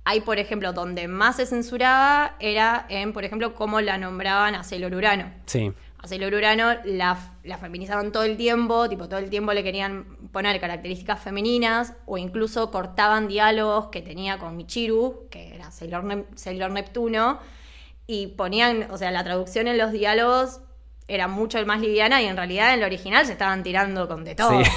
[0.05, 4.63] hay, por ejemplo, donde más se censuraba era en, por ejemplo, cómo la nombraban a
[4.63, 5.33] Sailor Urano.
[5.47, 5.73] Sí.
[6.01, 10.05] A Sailor Urano la, la feminizaban todo el tiempo, tipo todo el tiempo le querían
[10.33, 16.25] poner características femeninas o incluso cortaban diálogos que tenía con Michiru, que era Sailor, Ne-
[16.37, 17.41] Sailor Neptuno,
[18.07, 20.61] y ponían, o sea, la traducción en los diálogos
[21.09, 24.35] era mucho más liviana y en realidad en el original se estaban tirando con de
[24.35, 24.51] todo.
[24.51, 24.71] Sí.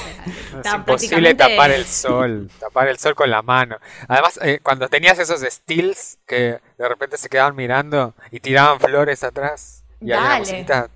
[0.57, 3.77] o sea, Es imposible prácticamente- tapar el sol, tapar el sol con la mano.
[4.07, 9.23] Además, eh, cuando tenías esos stills que de repente se quedaban mirando y tiraban flores
[9.23, 10.39] atrás y había una Dale.
[10.39, 10.89] musiquita.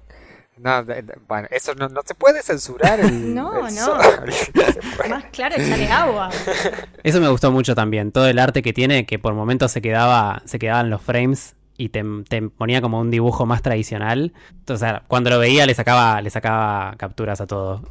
[0.58, 3.98] No, de- de- bueno, eso no, no se puede censurar el, No, el no.
[5.10, 6.30] Más claro, echarle agua.
[7.04, 8.12] Eso me gustó mucho también.
[8.12, 11.90] Todo el arte que tiene, que por momentos se quedaba, se quedaban los frames y
[11.90, 14.34] te, te ponía como un dibujo más tradicional.
[14.52, 17.84] Entonces, cuando lo veía le sacaba, le sacaba capturas a todo.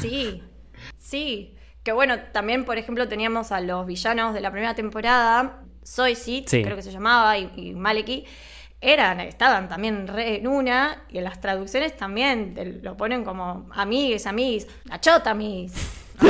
[0.00, 0.42] Sí,
[0.98, 1.54] sí.
[1.82, 6.42] Que bueno, también, por ejemplo, teníamos a los villanos de la primera temporada, Soy Sí.
[6.48, 8.24] creo que se llamaba, y, y Maleki.
[8.86, 13.66] Eran, estaban también re en una, y en las traducciones también te lo ponen como
[13.72, 15.72] amigues, amigues, la chota, amigues.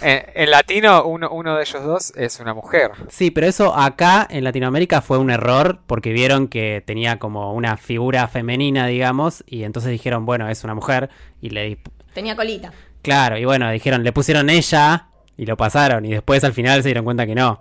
[0.00, 2.90] En, en latino, uno, uno de ellos dos es una mujer.
[3.08, 7.76] Sí, pero eso acá en Latinoamérica fue un error porque vieron que tenía como una
[7.76, 11.78] figura femenina, digamos, y entonces dijeron, bueno, es una mujer, y le...
[12.14, 12.72] Tenía colita.
[13.02, 16.88] Claro, y bueno, dijeron, le pusieron ella y lo pasaron, y después al final se
[16.88, 17.60] dieron cuenta que no.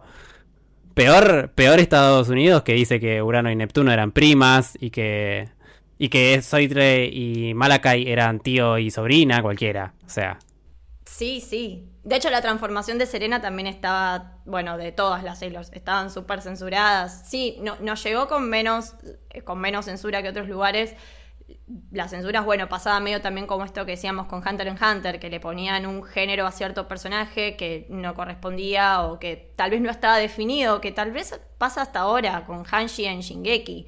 [0.94, 5.50] Peor, peor Estados Unidos que dice que Urano y Neptuno eran primas y que...
[6.00, 9.94] Y que Soitre y Malakai eran tío y sobrina, cualquiera.
[10.06, 10.38] O sea,
[11.14, 11.88] Sí, sí.
[12.04, 16.42] De hecho, la transformación de Serena también estaba, bueno, de todas las Sailors, estaban súper
[16.42, 17.30] censuradas.
[17.30, 18.96] Sí, no, nos llegó con menos,
[19.30, 20.96] eh, con menos censura que otros lugares.
[21.92, 25.30] Las censuras, bueno, pasaba medio también como esto que decíamos con Hunter x Hunter, que
[25.30, 29.90] le ponían un género a cierto personaje que no correspondía o que tal vez no
[29.90, 33.88] estaba definido, que tal vez pasa hasta ahora con Hanshi en Shingeki.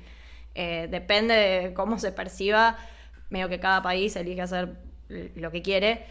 [0.56, 2.78] Eh, depende de cómo se perciba,
[3.30, 4.78] medio que cada país elige hacer
[5.10, 6.06] lo que quiere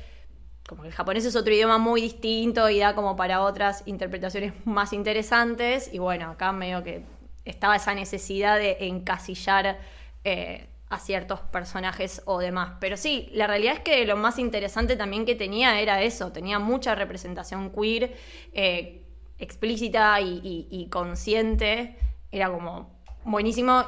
[0.69, 4.55] como que el japonés es otro idioma muy distinto y da como para otras interpretaciones
[4.65, 5.91] más interesantes.
[5.93, 7.05] Y bueno, acá medio que
[7.45, 9.79] estaba esa necesidad de encasillar
[10.25, 12.75] eh, a ciertos personajes o demás.
[12.81, 16.59] Pero sí, la realidad es que lo más interesante también que tenía era eso, tenía
[16.59, 18.17] mucha representación queer,
[18.53, 19.03] eh,
[19.39, 21.97] explícita y, consciente.
[22.31, 23.85] Era como buenísimo.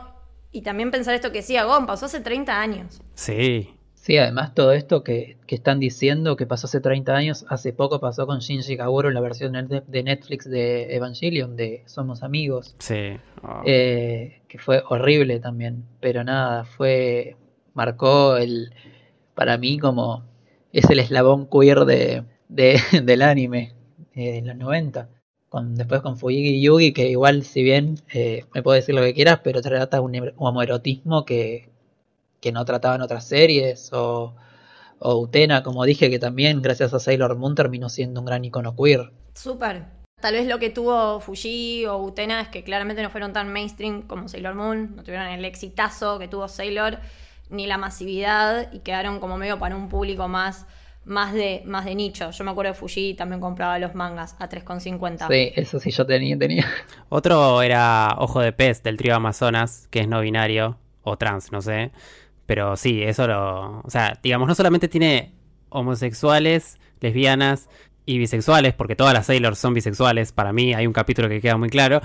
[0.52, 3.00] Y también pensar esto que decía Gon, pasó hace 30 años.
[3.14, 3.75] sí.
[4.06, 7.98] Sí, además todo esto que, que están diciendo que pasó hace 30 años, hace poco
[7.98, 13.16] pasó con Shinji Kaguro en la versión de Netflix de Evangelion, de Somos Amigos, Sí.
[13.42, 13.62] Oh.
[13.66, 17.34] eh, que fue horrible también, pero nada, fue,
[17.74, 18.70] marcó el,
[19.34, 20.22] para mí como,
[20.72, 23.72] es el eslabón queer de, de- del anime
[24.14, 25.08] eh, de los 90.
[25.48, 29.14] Con, después con Fuyigi Yugi, que igual si bien eh, me puedo decir lo que
[29.14, 31.70] quieras, pero trata un hom- homoerotismo que,
[32.46, 34.36] que no trataban otras series, o,
[35.00, 38.76] o Utena, como dije, que también gracias a Sailor Moon terminó siendo un gran icono
[38.76, 39.10] queer.
[39.34, 39.86] Súper.
[40.20, 44.02] Tal vez lo que tuvo Fuji o Utena es que claramente no fueron tan mainstream
[44.02, 47.00] como Sailor Moon, no tuvieron el exitazo que tuvo Sailor,
[47.50, 50.66] ni la masividad, y quedaron como medio para un público más,
[51.04, 52.30] más, de, más de nicho.
[52.30, 55.26] Yo me acuerdo de Fuji también compraba los mangas a 3,50.
[55.26, 56.64] Sí, eso sí yo tenía, tenía.
[57.08, 61.62] Otro era Ojo de Pez del trío Amazonas, que es no binario o trans, no
[61.62, 61.92] sé.
[62.46, 63.80] Pero sí, eso lo.
[63.80, 65.32] O sea, digamos, no solamente tiene
[65.68, 67.68] homosexuales, lesbianas
[68.06, 70.32] y bisexuales, porque todas las Sailors son bisexuales.
[70.32, 72.00] Para mí hay un capítulo que queda muy claro.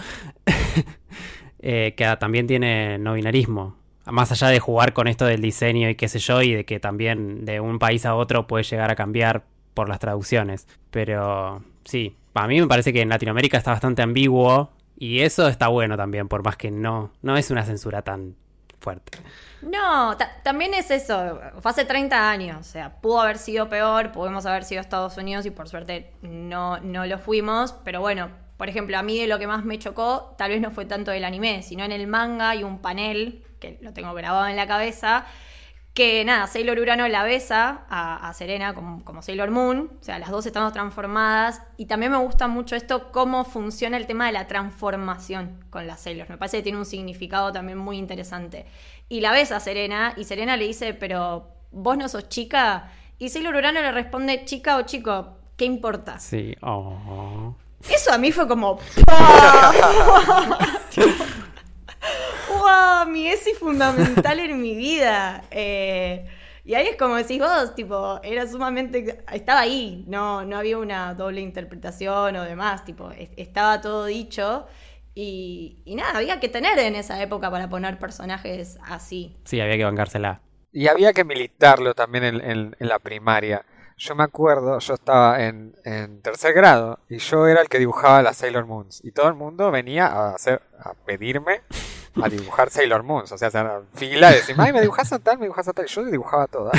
[1.60, 3.78] eh, que también tiene no binarismo.
[4.06, 6.80] Más allá de jugar con esto del diseño y qué sé yo, y de que
[6.80, 10.68] también de un país a otro puede llegar a cambiar por las traducciones.
[10.90, 15.68] Pero sí, para mí me parece que en Latinoamérica está bastante ambiguo y eso está
[15.68, 18.36] bueno también, por más que no, no es una censura tan
[18.82, 19.20] fuerte.
[19.62, 24.12] No, ta- también es eso, fue hace 30 años, o sea, pudo haber sido peor,
[24.12, 28.68] pudimos haber sido Estados Unidos y por suerte no, no lo fuimos, pero bueno, por
[28.70, 31.62] ejemplo, a mí lo que más me chocó, tal vez no fue tanto del anime,
[31.64, 35.26] sino en el manga hay un panel, que lo tengo grabado en la cabeza,
[35.94, 40.20] que nada, Sailor Urano la besa a, a Serena como, como Sailor Moon, o sea,
[40.20, 44.32] las dos estamos transformadas, y también me gusta mucho esto, cómo funciona el tema de
[44.32, 48.66] la transformación con las Sailors, me parece que tiene un significado también muy interesante.
[49.10, 53.28] Y la besa a Serena, y Serena le dice, pero vos no sos chica, y
[53.28, 56.20] Sailor Urano le responde, chica o chico, ¿qué importa?
[56.20, 57.54] Sí, oh.
[57.90, 58.80] Eso a mí fue como.
[63.08, 65.44] Mi ESI fundamental en mi vida.
[65.52, 66.26] Eh,
[66.64, 69.24] y ahí es como decís vos, tipo, era sumamente.
[69.32, 74.68] Estaba ahí, no, no había una doble interpretación o demás, tipo, es- estaba todo dicho.
[75.14, 79.36] Y, y nada, había que tener en esa época para poner personajes así.
[79.46, 80.42] Sí, había que bancársela.
[80.72, 83.66] Y había que militarlo también en, en- en la primaria.
[83.98, 88.22] Yo me acuerdo, yo estaba en, en tercer grado y yo era el que dibujaba
[88.24, 89.02] las Sailor Moons.
[89.04, 91.62] Y todo el mundo venía a hacer, a pedirme
[92.22, 93.32] a dibujar Sailor Moons.
[93.32, 95.86] O sea, se fila y decían, ay, me dibujas a tal, me dibujas a tal.
[95.86, 96.74] Yo dibujaba todas.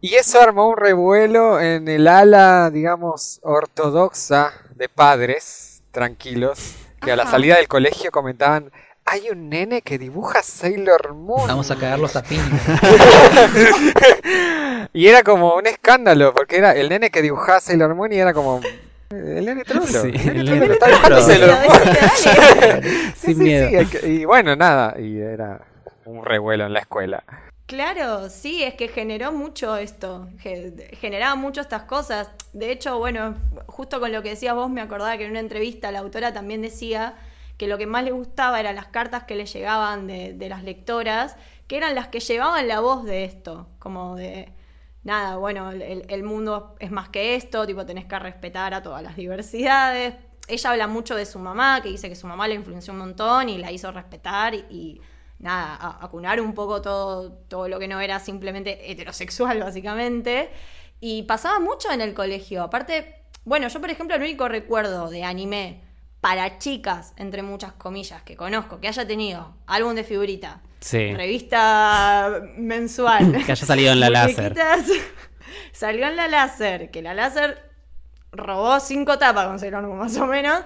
[0.00, 7.16] Y eso armó un revuelo en el ala, digamos, ortodoxa de padres tranquilos, que a
[7.16, 8.70] la salida del colegio comentaban,
[9.06, 11.48] hay un nene que dibuja Sailor Moon.
[11.48, 12.42] Vamos a cagarlos a piña.
[14.92, 18.34] y era como un escándalo, porque era el nene que dibujaba Sailor Moon y era
[18.34, 18.60] como...
[19.10, 19.86] El nene trolo.
[19.86, 20.48] Sí, el
[23.16, 23.82] Sin sí, miedo.
[24.06, 25.60] y bueno, nada, y era
[26.04, 27.24] un revuelo en la escuela.
[27.66, 32.30] Claro, sí, es que generó mucho esto, ge- generaba mucho estas cosas.
[32.52, 33.34] De hecho, bueno,
[33.66, 36.62] justo con lo que decías vos, me acordaba que en una entrevista la autora también
[36.62, 37.14] decía
[37.56, 40.62] que lo que más le gustaba eran las cartas que le llegaban de, de las
[40.62, 44.50] lectoras, que eran las que llevaban la voz de esto, como de,
[45.06, 49.04] nada, bueno, el, el mundo es más que esto, tipo, tenés que respetar a todas
[49.04, 50.14] las diversidades.
[50.48, 53.48] Ella habla mucho de su mamá, que dice que su mamá la influenció un montón
[53.48, 55.00] y la hizo respetar y, y
[55.38, 60.50] nada, acunar un poco todo, todo lo que no era simplemente heterosexual, básicamente.
[60.98, 62.64] Y pasaba mucho en el colegio.
[62.64, 65.85] Aparte, bueno, yo por ejemplo el único recuerdo de anime
[66.26, 71.14] para chicas, entre muchas comillas, que conozco, que haya tenido álbum de figurita, Sí.
[71.14, 74.52] revista mensual, Que haya salido en la láser.
[75.70, 77.70] Salió en la láser, que la láser
[78.32, 80.62] robó cinco tapas con Sailor Moon, más o menos.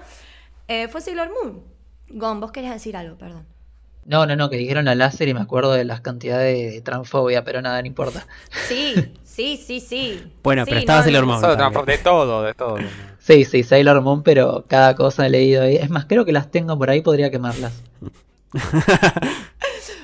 [0.67, 1.63] Eh, fue Sailor Moon.
[2.09, 3.45] Gon, vos querías decir algo, perdón.
[4.05, 7.43] No, no, no, que dijeron a láser y me acuerdo de las cantidades de transfobia,
[7.43, 8.25] pero nada, no importa.
[8.67, 10.33] Sí, sí, sí, sí.
[10.41, 11.85] Bueno, Sí, pero estaba no, Sailor Moon.
[11.85, 12.77] De todo, de todo.
[13.21, 15.77] Sí, sí, Sailor Moon, pero cada cosa he leído ahí.
[15.77, 17.83] Es más, creo que las tengo por ahí, podría quemarlas.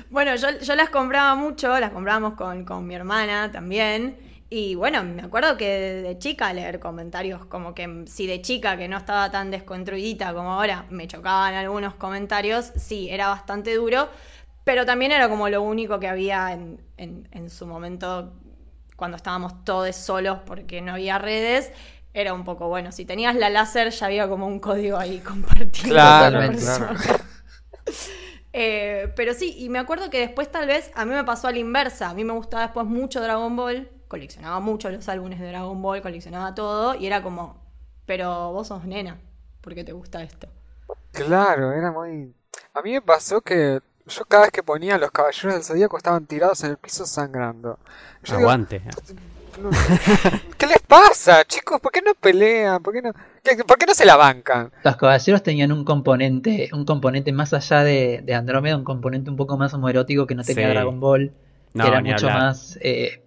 [0.10, 4.18] Bueno, yo, yo las compraba mucho, las comprábamos con, con mi hermana también.
[4.50, 5.68] Y bueno, me acuerdo que
[6.04, 10.54] de, chica leer comentarios como que si de chica que no estaba tan desconstruidita como
[10.54, 14.08] ahora me chocaban algunos comentarios, sí, era bastante duro,
[14.64, 18.34] pero también era como lo único que había en, en- en su momento
[18.96, 21.72] cuando estábamos todos solos porque no había redes.
[22.18, 25.90] Era un poco bueno, si tenías la láser ya había como un código ahí compartido.
[25.90, 26.98] Claro, con persona.
[28.60, 31.52] Eh, pero sí, y me acuerdo que después tal vez a mí me pasó a
[31.52, 32.10] la inversa.
[32.10, 36.02] A mí me gustaba después mucho Dragon Ball, coleccionaba mucho los álbumes de Dragon Ball,
[36.02, 37.62] coleccionaba todo, y era como,
[38.08, 39.20] pero vos sos nena,
[39.62, 40.48] ¿por qué te gusta esto?
[41.12, 42.34] Claro, era muy...
[42.74, 46.26] A mí me pasó que yo cada vez que ponía los caballeros del zodíaco estaban
[46.26, 47.78] tirados en el piso sangrando.
[48.24, 48.82] Yo digo, Aguante.
[49.62, 49.70] No-
[50.58, 51.80] ¿Qué les pasa, chicos?
[51.82, 52.82] ¿Por qué no pelean?
[52.82, 53.12] ¿Por qué no,
[53.44, 54.72] qué- por qué no se la bancan?
[54.84, 59.36] Los caballeros tenían un componente, un componente más allá de, de Andrómeda, un componente un
[59.38, 60.74] poco más homoerótico que no tenía Sí.
[60.74, 61.32] Dragon Ball,
[61.74, 62.42] No, que era mucho hablar.
[62.42, 63.22] más eh,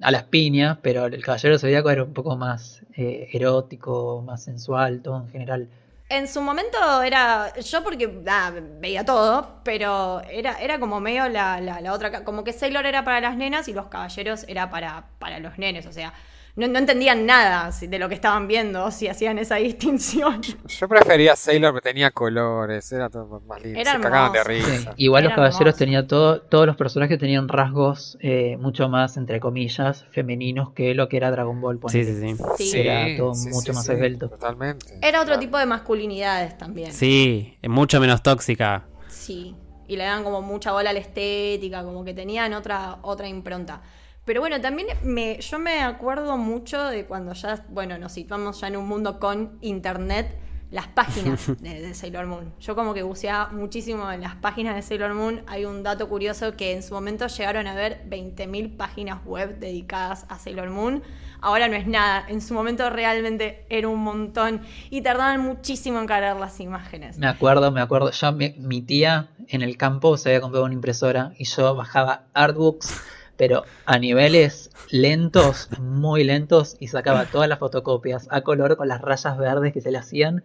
[0.00, 5.00] a las piñas, pero el Caballero Zodíaco era un poco más eh, erótico, más sensual,
[5.02, 5.68] todo en general.
[6.10, 11.60] En su momento era, yo porque ah, veía todo, pero era, era como medio la,
[11.60, 15.06] la, la otra, como que Sailor era para las nenas y los caballeros era para,
[15.18, 16.12] para los nenes, o sea,
[16.56, 20.40] no, no entendían nada de lo que estaban viendo, si hacían esa distinción.
[20.42, 23.80] Yo prefería Sailor porque tenía colores, era todo más lindo.
[23.80, 24.62] Era se cagaban de.
[24.62, 24.88] Sí.
[24.96, 30.06] Igual los caballeros tenían todo, todos los personajes tenían rasgos eh, mucho más, entre comillas,
[30.12, 31.80] femeninos que lo que era Dragon Ball.
[31.88, 32.36] Sí, sí, sí.
[32.58, 32.78] Sí.
[32.80, 34.28] Era todo mucho más esbelto.
[34.28, 34.86] Totalmente.
[35.02, 35.40] Era otro Claro.
[35.40, 36.92] tipo de masculinidades también.
[36.92, 38.84] Sí, es mucho menos tóxica.
[39.08, 39.56] Sí,
[39.88, 43.82] y le dan como mucha bola a la estética, como que tenían otra, otra impronta.
[44.24, 48.68] Pero bueno, también me, yo me acuerdo mucho de cuando ya, bueno, nos situamos ya
[48.68, 50.38] en un mundo con internet,
[50.70, 52.52] las páginas de, de Sailor Moon.
[52.58, 55.42] Yo como que buceaba muchísimo en las páginas de Sailor Moon.
[55.46, 60.26] Hay un dato curioso que en su momento llegaron a ver 20.000 páginas web dedicadas
[60.28, 61.02] a Sailor Moon.
[61.40, 66.06] Ahora no es nada, en su momento realmente era un montón y tardaban muchísimo en
[66.06, 67.18] cargar las imágenes.
[67.18, 68.10] Me acuerdo, me acuerdo.
[68.10, 72.24] Yo, mi, mi tía en el campo se había comprado una impresora y yo bajaba
[72.32, 72.98] artbooks,
[73.36, 79.00] pero a niveles lentos, muy lentos, y sacaba todas las fotocopias a color con las
[79.00, 80.44] rayas verdes que se le hacían.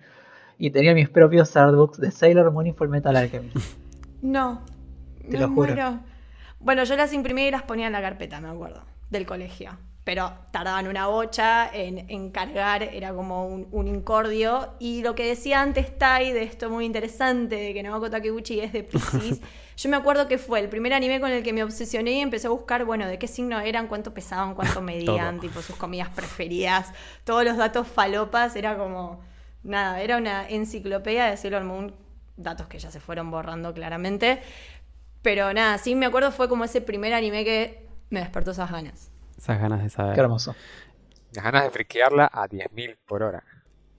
[0.57, 3.57] Y tenía mis propios artbooks de Sailor Moon y Full Metal Alchemist.
[4.21, 4.61] No,
[5.29, 5.75] Te me lo juro.
[5.75, 5.99] muero.
[6.59, 9.77] Bueno, yo las imprimía y las ponía en la carpeta, me acuerdo, del colegio.
[10.03, 14.73] Pero tardaban una bocha en, en cargar, era como un, un incordio.
[14.79, 18.73] Y lo que decía antes Tai de esto muy interesante, de que Namako Takeuchi es
[18.73, 19.39] de Pisces,
[19.79, 22.47] yo me acuerdo que fue el primer anime con el que me obsesioné y empecé
[22.47, 26.91] a buscar, bueno, de qué signo eran, cuánto pesaban, cuánto medían, tipo sus comidas preferidas,
[27.23, 29.21] todos los datos falopas, era como,
[29.63, 31.95] nada, era una enciclopedia de Sailor Moon,
[32.35, 34.41] datos que ya se fueron borrando claramente.
[35.21, 39.11] Pero nada, sí me acuerdo fue como ese primer anime que me despertó esas ganas.
[39.37, 40.13] Esas ganas de saber.
[40.13, 40.55] Qué hermoso.
[41.31, 43.45] Las ganas de friquearla a 10.000 por hora.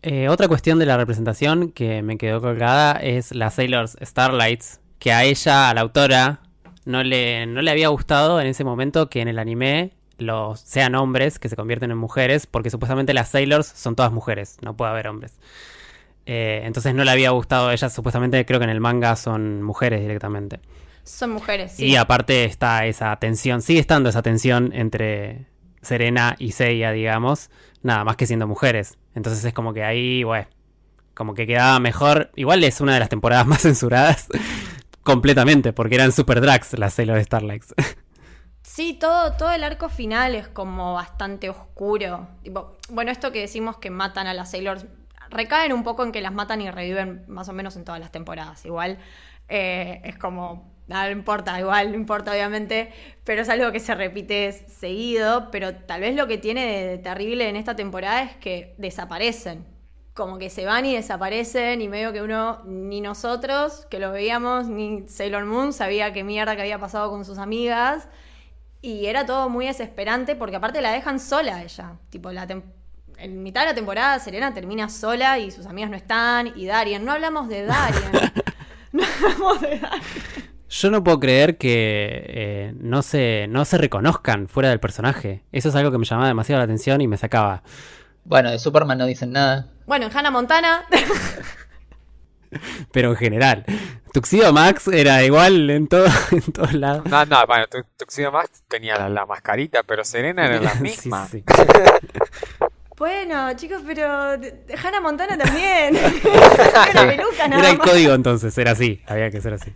[0.02, 5.12] Eh, otra cuestión de la representación que me quedó colgada es la Sailor's Starlights, que
[5.12, 6.40] a ella, a la autora,
[6.84, 10.94] no le, no le había gustado en ese momento que en el anime los sean
[10.94, 14.92] hombres que se convierten en mujeres, porque supuestamente las Sailors son todas mujeres, no puede
[14.92, 15.38] haber hombres.
[16.26, 19.62] Eh, entonces no le había gustado a ella, supuestamente creo que en el manga son
[19.62, 20.60] mujeres directamente.
[21.02, 21.86] Son mujeres, sí.
[21.86, 25.46] Y aparte está esa tensión, sigue estando esa tensión entre
[25.80, 27.50] Serena y Seiya, digamos,
[27.82, 28.98] nada más que siendo mujeres.
[29.14, 30.46] Entonces es como que ahí, bueno,
[31.14, 32.30] como que quedaba mejor.
[32.36, 34.28] Igual es una de las temporadas más censuradas
[35.02, 37.74] completamente, porque eran super drags las Sailor Starlights.
[38.62, 42.28] Sí, todo, todo el arco final es como bastante oscuro.
[42.88, 44.86] Bueno, esto que decimos que matan a las Sailors,
[45.30, 48.12] recaen un poco en que las matan y reviven más o menos en todas las
[48.12, 48.64] temporadas.
[48.64, 48.98] Igual
[49.48, 52.92] eh, es como, no importa, igual no importa obviamente,
[53.24, 57.48] pero es algo que se repite seguido, pero tal vez lo que tiene de terrible
[57.48, 59.64] en esta temporada es que desaparecen.
[60.20, 64.68] Como que se van y desaparecen y medio que uno, ni nosotros que lo veíamos,
[64.68, 68.06] ni Sailor Moon sabía qué mierda que había pasado con sus amigas.
[68.82, 71.96] Y era todo muy desesperante porque aparte la dejan sola ella.
[72.10, 72.46] Tipo, la
[73.16, 76.52] en mitad de la temporada Serena termina sola y sus amigas no están.
[76.54, 78.12] Y Darien, no hablamos de Darien.
[78.92, 80.02] no hablamos de Darien.
[80.68, 85.44] Yo no puedo creer que eh, no, se, no se reconozcan fuera del personaje.
[85.50, 87.62] Eso es algo que me llamaba demasiado la atención y me sacaba.
[88.24, 89.66] Bueno, de Superman no dicen nada.
[89.90, 90.86] Bueno, en Hannah Montana.
[92.92, 93.64] Pero en general.
[94.12, 97.04] Tuxedo Max era igual en, todo, en todos lados.
[97.06, 97.64] No, no, bueno,
[97.96, 101.28] Tuxedo Max tenía la, mascarita, pero Serena era la misma.
[102.96, 105.96] Bueno, chicos, pero Hannah Montana también.
[105.96, 109.72] era peluca, nada Era el código entonces, era así, había que ser así.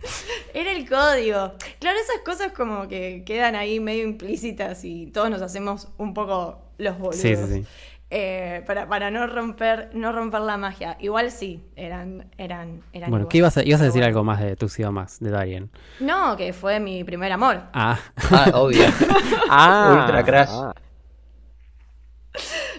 [0.53, 1.55] Era el código.
[1.79, 6.61] Claro, esas cosas como que quedan ahí medio implícitas y todos nos hacemos un poco
[6.77, 7.17] los boludos.
[7.17, 7.65] Sí, sí, sí.
[8.11, 10.95] Eh, para, para, no romper no romper la magia.
[10.99, 14.55] Igual sí, eran eran, eran Bueno, ¿qué ibas a, ibas a decir algo más de
[14.55, 15.71] Tuxedo Max, de Darien?
[15.99, 17.63] No, que fue mi primer amor.
[17.73, 17.97] Ah,
[18.31, 18.85] ah obvio.
[19.49, 20.49] ah, Ultra Crash.
[20.51, 20.73] Ah.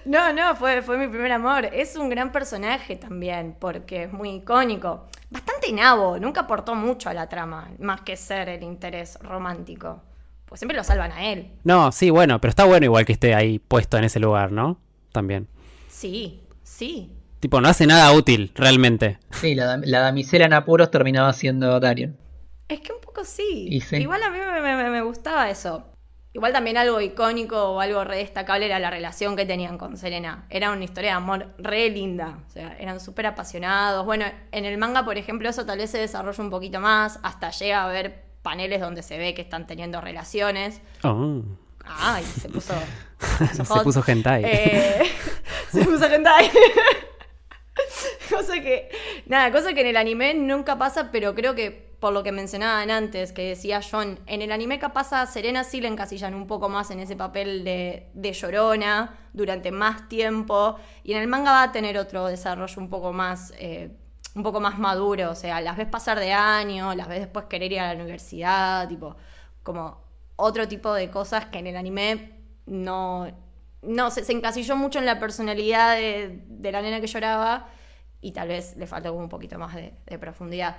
[0.05, 1.65] No, no, fue, fue mi primer amor.
[1.73, 5.09] Es un gran personaje también, porque es muy icónico.
[5.31, 10.03] Bastante nabo, nunca aportó mucho a la trama, más que ser el interés romántico.
[10.45, 11.51] Pues siempre lo salvan a él.
[11.65, 14.79] No, sí, bueno, pero está bueno igual que esté ahí puesto en ese lugar, ¿no?
[15.17, 15.49] También.
[15.89, 17.11] Sí, sí.
[17.41, 19.19] Tipo, no hace nada útil, realmente.
[19.31, 22.19] Sí, la, damisela en apuros terminaba siendo Darion.
[22.69, 23.81] Es que un poco sí.
[23.93, 24.39] Igual a mí
[24.91, 25.87] me, gustaba eso.
[26.35, 30.45] Igual también algo icónico o algo re destacable era la relación que tenían con Selena.
[30.51, 32.41] Era una historia de amor re linda.
[32.47, 34.05] O sea, eran súper apasionados.
[34.05, 37.21] Bueno, en el manga, por ejemplo, eso tal vez se desarrolla un poquito más.
[37.23, 40.83] Hasta llega a haber paneles donde se ve que están teniendo relaciones.
[41.05, 41.43] Oh.
[41.87, 42.75] Ay, se puso.
[43.53, 44.45] Se puso, hentai.
[44.45, 45.03] Eh,
[45.73, 46.51] se puso hentai.
[48.31, 48.91] cosa que.
[49.27, 52.91] Nada, cosa que en el anime nunca pasa, pero creo que por lo que mencionaban
[52.91, 56.69] antes, que decía John, en el anime capaz a Serena sí le encasillan un poco
[56.69, 60.77] más en ese papel de, de llorona durante más tiempo.
[61.03, 63.53] Y en el manga va a tener otro desarrollo un poco más.
[63.59, 63.91] Eh,
[64.35, 67.73] un poco más maduro, o sea, las ves pasar de año, las ves después querer
[67.73, 69.17] ir a la universidad, tipo,
[69.63, 70.06] como
[70.37, 72.33] otro tipo de cosas que en el anime
[72.67, 73.27] no,
[73.83, 77.69] no se, encasilló mucho en la personalidad de, la nena que lloraba
[78.21, 80.77] y tal vez le faltó un poquito más de, profundidad.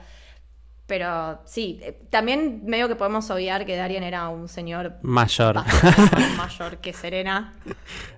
[0.85, 5.57] Pero sí, eh, también medio que podemos obviar que Darien era un señor mayor,
[6.37, 7.55] mayor que Serena.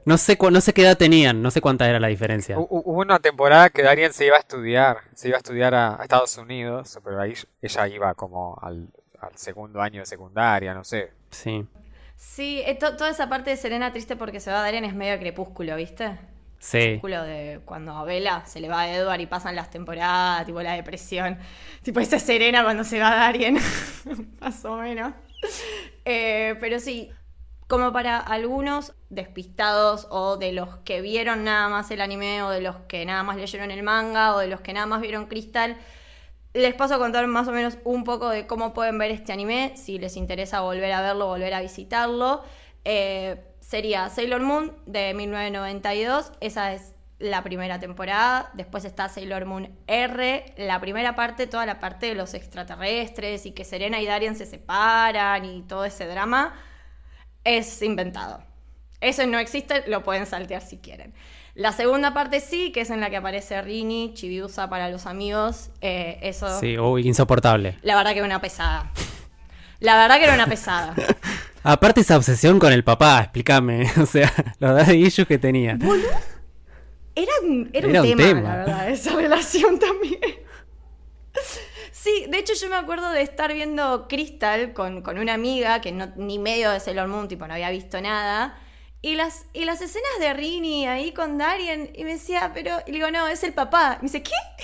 [0.06, 2.60] No sé, no sé qué edad tenían, no sé cuánta era la diferencia.
[2.60, 6.38] Hubo una temporada que Darien se iba a estudiar, se iba a estudiar a Estados
[6.38, 7.34] Unidos, pero ahí
[7.64, 8.88] ella iba como al
[9.22, 11.12] al segundo año de secundaria, no sé.
[11.30, 11.66] Sí.
[12.16, 15.18] Sí, eh, toda esa parte de Serena triste porque se va a Darien es medio
[15.20, 16.18] crepúsculo, ¿viste?
[16.60, 16.80] Sí.
[16.80, 20.62] Crepúsculo de cuando a Vela se le va a Edward y pasan las temporadas, tipo
[20.62, 21.38] la depresión.
[21.82, 23.58] Tipo esa Serena cuando se va a Darien,
[24.42, 25.14] más o menos.
[26.04, 27.10] Eh, pero sí,
[27.70, 32.62] como para algunos despistados o de los que vieron nada más el anime o de
[32.62, 35.78] los que nada más leyeron el manga o de los que nada más vieron Crystal,
[36.60, 39.74] les paso a contar más o menos un poco de cómo pueden ver este anime,
[39.76, 42.43] si les interesa volver a verlo, volver a visitarlo.
[42.86, 48.49] Eh, sería Sailor Moon de 1992, esa es la primera temporada.
[48.53, 53.51] Después está Sailor Moon R, la primera parte, toda la parte de los extraterrestres y
[53.51, 56.55] que Serena y Darien se separan y todo ese drama,
[57.43, 58.41] es inventado.
[59.01, 61.14] Eso no existe, lo pueden saltear si quieren.
[61.56, 65.70] La segunda parte sí, que es en la que aparece Rini, Chibiusa para los amigos.
[65.82, 66.60] Eh, eso.
[66.60, 67.78] Sí, uy, insoportable.
[67.82, 68.91] La verdad que era una pesada.
[69.80, 70.93] La verdad que era una pesada.
[71.64, 73.89] Aparte esa obsesión con el papá, explícame.
[74.02, 75.78] O sea, los daddy que tenía.
[77.16, 80.20] Era, un, tema, la verdad, esa relación también.
[81.91, 85.91] Sí, de hecho yo me acuerdo de estar viendo Crystal con, con una amiga que
[85.91, 88.58] no, ni medio de Sailor Moon, tipo, no había visto nada.
[89.02, 92.91] Y las, y las escenas de Rini ahí con Darien, y me decía, pero, y
[92.91, 93.97] le digo, no, es el papá.
[94.00, 94.32] Y me dice, ¿qué?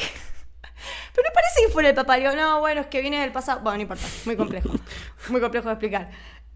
[1.13, 2.17] pero no parece que fuera el papá.
[2.17, 3.61] Y digo, no, bueno, es que viene del pasado.
[3.61, 4.69] Bueno, no importa, muy complejo.
[5.29, 6.09] muy complejo de explicar.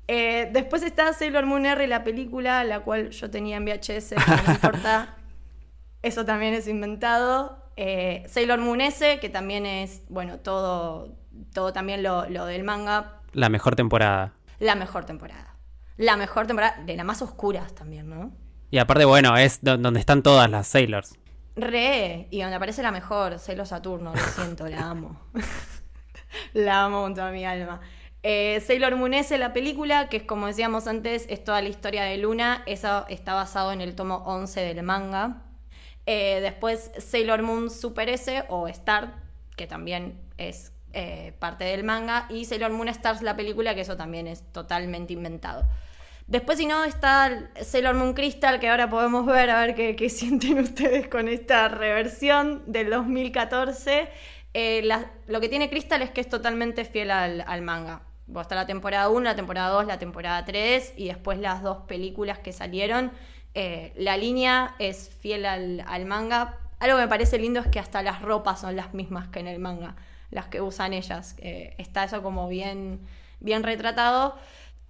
[0.08, 4.16] Eh, después está Sailor Moon R, la película, la cual yo tenía en VHS,
[4.48, 5.16] no importa.
[6.02, 7.64] Eso también es inventado.
[7.78, 11.16] Eh, Sailor Moon S, que también es, bueno, todo,
[11.54, 13.22] todo también lo, lo del manga.
[13.32, 14.34] La mejor temporada.
[14.60, 15.49] La mejor temporada
[16.00, 18.32] la mejor temporada, de las más oscuras también, ¿no?
[18.72, 21.14] Y aparte, bueno, es do- donde están todas las Sailors.
[21.56, 25.20] Re, y donde aparece la mejor, Celo Saturno, lo siento, la amo.
[26.54, 27.82] la amo con toda mi alma.
[28.24, 32.04] Eh, Sailor Moon S, la película, que es como decíamos antes, es toda la historia
[32.04, 32.64] de Luna.
[32.66, 35.44] Eso está basado en el tomo 11 del manga.
[36.06, 39.16] Eh, después Sailor Moon Super S o Star,
[39.56, 42.26] que también es eh, parte del manga.
[42.30, 45.66] Y Sailor Moon Stars, la película, que eso también es totalmente inventado.
[46.30, 50.60] Después, si no, está Sailor Moon Crystal, que ahora podemos ver, a ver qué, sienten
[50.60, 54.08] ustedes con esta reversión del 2014.
[54.54, 54.88] Eh,
[55.28, 58.04] lo que tiene Crystal es que es totalmente fiel al, manga.
[58.40, 62.38] Está la temporada 1, la temporada 2, la temporada 3 y después las dos películas
[62.38, 63.12] que salieron.
[63.56, 66.60] Eh, la línea es fiel al, al manga.
[66.78, 69.48] Algo que me parece lindo es que hasta las ropas son las mismas que en
[69.48, 69.96] el manga,
[70.30, 71.36] las que usan ellas.
[71.40, 73.00] Eh, está eso como bien,
[73.40, 74.36] bien retratado.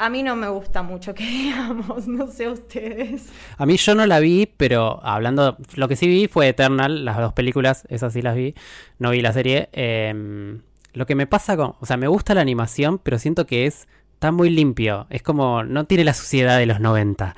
[0.02, 3.34] A mí no me gusta mucho que digamos, no sé ustedes.
[3.58, 7.18] A mí yo no la vi, pero hablando, lo que sí vi fue Eternal, las
[7.18, 8.56] dos películas, esas sí las vi,
[8.98, 9.68] no vi la serie.
[9.74, 10.62] Em,
[10.94, 13.90] lo que me pasa con, o sea, me gusta la animación, pero siento que es,
[14.14, 17.36] está muy limpio, es como, no tiene la suciedad de los 90,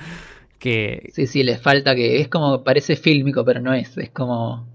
[0.60, 4.68] que Sí, sí, le falta que es como, parece fílmico, pero no es, es como...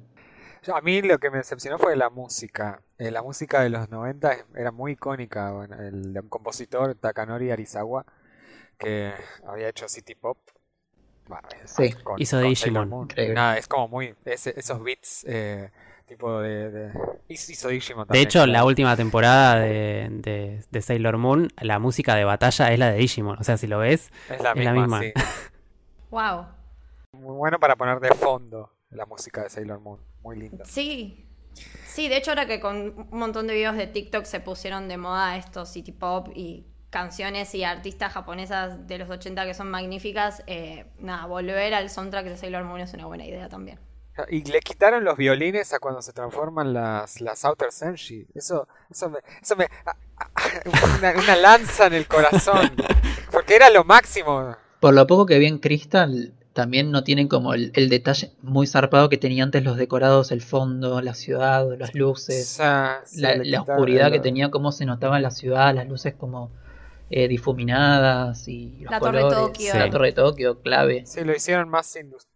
[0.74, 2.82] A mí lo que me decepcionó fue la música.
[2.98, 5.50] Eh, la música de los 90 es- era muy icónica.
[5.52, 8.06] Bueno, el de un compositor, Takanori Arizawa,
[8.78, 9.12] que
[9.46, 10.38] había hecho City Pop.
[11.28, 11.92] Bueno, es- Sí.
[11.92, 13.08] con- Hizo con Digimon.
[13.34, 14.14] Nada, es como muy.
[14.24, 15.70] esos beats, eh,
[16.06, 16.70] tipo de.
[16.70, 16.92] de-
[17.28, 22.14] hizo Digimon de también, hecho la última temporada de, de- de Sailor Moon, la música
[22.14, 24.72] de batalla es la de Digimon, o sea, si lo ves, Es la es la
[24.72, 25.12] misma, sí.
[26.10, 26.46] Wow.
[27.12, 30.00] Muy bueno para poner de fondo la música de Sailor Moon.
[30.22, 30.64] Muy linda.
[30.64, 31.25] Sí.
[31.86, 34.96] Sí, de hecho ahora que con un montón de videos de TikTok se pusieron de
[34.98, 40.42] moda estos city pop y canciones y artistas japonesas de los 80 que son magníficas,
[40.46, 43.78] eh, nada, volver al soundtrack de Sailor Moon es una buena idea también.
[44.30, 48.26] Y le quitaron los violines a cuando se transforman las, las Outer Senshi.
[48.34, 52.74] Eso, eso me, eso me, a- a- una, una lanza en el corazón.
[53.30, 54.56] Porque era lo máximo.
[54.80, 58.66] Por lo poco que vi en Crystal, también no tienen como el, el detalle muy
[58.66, 64.10] zarpado que tenía antes los decorados, el fondo, la ciudad, las luces, la, la oscuridad
[64.10, 66.50] que tenía, cómo se notaba en la ciudad, las luces como
[67.10, 69.20] eh, difuminadas y los La Torre.
[69.20, 69.74] Tokio.
[69.74, 69.90] La.
[69.90, 71.04] Torre Tokio, clave.
[71.04, 71.94] Sí, lo hicieron más,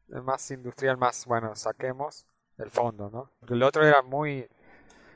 [0.09, 2.27] más industrial, más, bueno, saquemos
[2.59, 3.31] el fondo, ¿no?
[3.41, 4.47] Porque el otro era muy...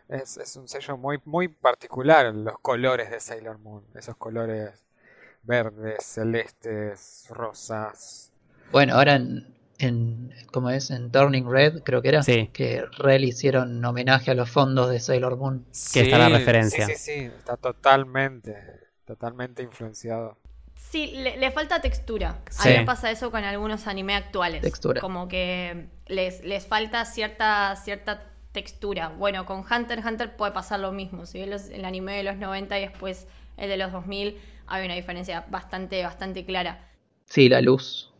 [0.09, 3.85] Es, es un sello muy, muy particular, los colores de Sailor Moon.
[3.95, 4.83] Esos colores
[5.43, 8.31] verdes, celestes, rosas.
[8.75, 9.47] Bueno, ahora en,
[9.79, 10.91] en ¿cómo es?
[10.91, 12.51] En Turning Red, creo que era, Sí.
[12.53, 15.65] que Rel hicieron homenaje a los fondos de Sailor Moon.
[15.93, 16.87] Que está la Sí, referencia.
[16.87, 18.57] Sí, sí, sí, está totalmente,
[19.05, 20.39] totalmente influenciado.
[20.75, 22.41] Sí, le, le falta textura.
[22.51, 22.69] Sí.
[22.69, 24.61] A mí me pasa eso con algunos anime actuales.
[24.61, 25.01] Textura.
[25.01, 29.09] Como que les, les falta cierta, cierta textura.
[29.09, 31.27] Bueno, con Hunter x Hunter puede pasar lo mismo.
[31.27, 34.85] Si ves los- el anime de los 90 y después el de los 2000, hay
[34.85, 36.89] una diferencia bastante, bastante clara.
[37.27, 38.11] Sí, la luz.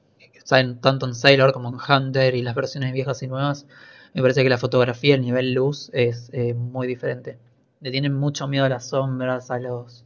[0.45, 3.67] O sea, en- tanto en Sailor como en Hunter y las versiones viejas y nuevas,
[4.13, 7.39] me parece que la fotografía, el nivel luz es eh, muy diferente.
[7.81, 10.05] Le tienen mucho miedo a las sombras, a los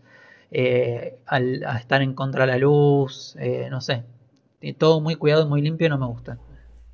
[0.51, 4.05] eh, al- a estar en contra de la luz, eh, no sé.
[4.63, 6.39] Y todo muy cuidado, muy limpio, no me gusta.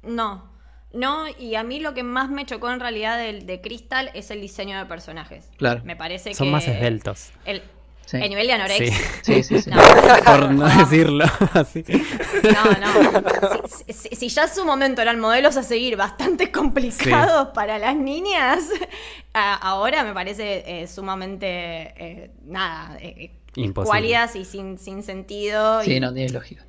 [0.02, 0.50] No,
[0.92, 4.30] no, y a mí lo que más me chocó en realidad del de Crystal es
[4.30, 5.50] el diseño de personajes.
[5.56, 5.82] Claro.
[5.84, 6.52] Me parece son que.
[6.52, 7.62] más esbeltos, El,
[8.06, 8.18] Sí.
[8.18, 8.96] el nivel de anorexia.
[9.22, 9.70] Sí, sí, sí.
[9.70, 9.76] No,
[10.24, 11.24] por no decirlo
[11.54, 11.84] así.
[12.42, 13.62] No, no.
[13.86, 17.96] Si, si- si ya en su momento eran modelos a seguir bastante complicados para las
[17.96, 18.64] niñas,
[19.32, 23.88] ahora me parece eh, sumamente, eh, nada, eh, Imposible.
[23.90, 25.82] cuálidas y sin, sin sentido.
[25.82, 26.64] Sí, y- no tiene lógica.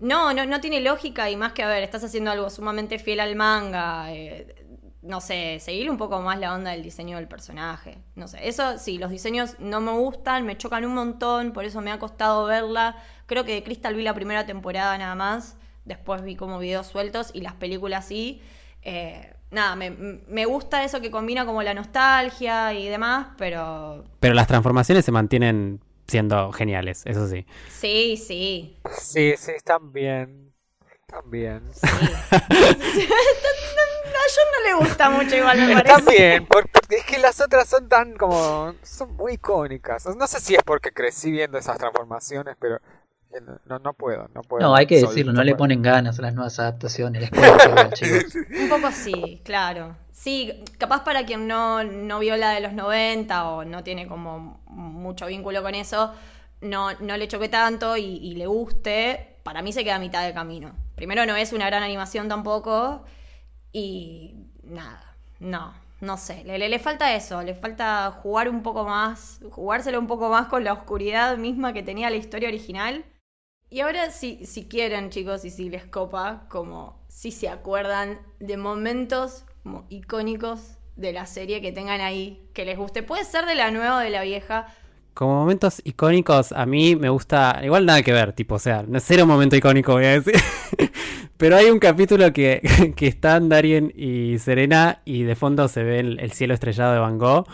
[0.00, 3.20] no, no, no tiene lógica y más que, a ver, estás haciendo algo sumamente fiel
[3.20, 4.12] al manga.
[4.12, 4.54] eh,
[5.02, 7.98] no sé, seguir un poco más la onda del diseño del personaje.
[8.16, 11.80] No sé, eso sí, los diseños no me gustan, me chocan un montón, por eso
[11.80, 12.96] me ha costado verla.
[13.26, 17.30] Creo que de Crystal vi la primera temporada nada más, después vi como videos sueltos
[17.32, 18.42] y las películas sí.
[18.82, 24.34] Eh, nada, me, me gusta eso que combina como la nostalgia y demás, pero Pero
[24.34, 27.46] las transformaciones se mantienen siendo geniales, eso sí.
[27.68, 28.76] sí, sí.
[28.98, 30.52] Sí, sí, están bien.
[31.26, 31.62] Bien.
[31.72, 31.86] sí.
[34.20, 36.42] a John no le gusta mucho igual, me parece.
[36.42, 38.74] por- porque es que las otras son tan como...
[38.82, 40.06] Son muy icónicas.
[40.16, 42.78] No sé si es porque crecí viendo esas transformaciones, pero...
[43.32, 44.62] que No, no, no puedo, no puedo.
[44.66, 47.22] No, hay que decirlo, no le ponen ganas a las nuevas adaptaciones.
[47.22, 47.30] Les
[47.92, 48.34] chicos.
[48.60, 49.96] Un poco sí, claro.
[50.12, 54.60] Sí, capaz para quien no, no vio la de los 90 o no tiene como
[54.66, 56.12] mucho vínculo con eso,
[56.60, 60.22] no, no le choque tanto y, y le guste, para mí se queda a mitad
[60.26, 60.74] de camino.
[61.00, 63.02] Primero no es una gran animación tampoco
[63.72, 64.34] y
[64.64, 69.40] nada, no, no sé, le, le- le falta eso, le falta jugar un poco más,
[69.50, 73.04] jugárselo un poco más con la oscuridad misma que tenía la historia original.
[73.70, 78.56] Y ahora si, si quieren chicos y si les copa, como si se acuerdan de
[78.56, 79.44] momentos
[79.88, 83.02] icónicos de la serie que tengan ahí, que les guste.
[83.02, 84.66] Puede ser de la nueva o de la vieja.
[85.14, 87.60] Como momentos icónicos, a mí me gusta.
[87.62, 90.34] Igual nada que ver, tipo, o sea, no es cero momento icónico, voy a decir.
[91.36, 96.00] Pero hay un capítulo que, que están Darien y Serena y de fondo se ve
[96.00, 97.46] el, el cielo estrellado de Van Gogh,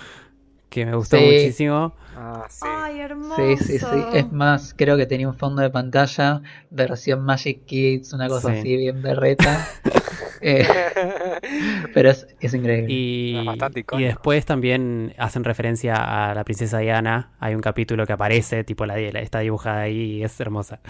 [0.69, 1.25] que me gustó Sí.
[1.25, 1.95] muchísimo.
[2.17, 2.65] Ah, sí.
[2.67, 3.37] Ay, hermoso.
[3.37, 3.87] Sí, sí, sí.
[4.15, 6.41] Es más, creo que tenía un fondo de pantalla,
[6.71, 8.59] versión Magic Kids, una cosa Sí.
[8.61, 9.67] así bien berreta.
[10.41, 10.67] Eh,
[11.93, 12.87] pero es, es increíble.
[12.87, 14.05] Y, Es bastante y icónico.
[14.05, 17.33] después también hacen referencia a la princesa Diana.
[17.41, 20.81] Hay un capítulo que aparece, tipo, la, la- está dibujada ahí y es hermosa.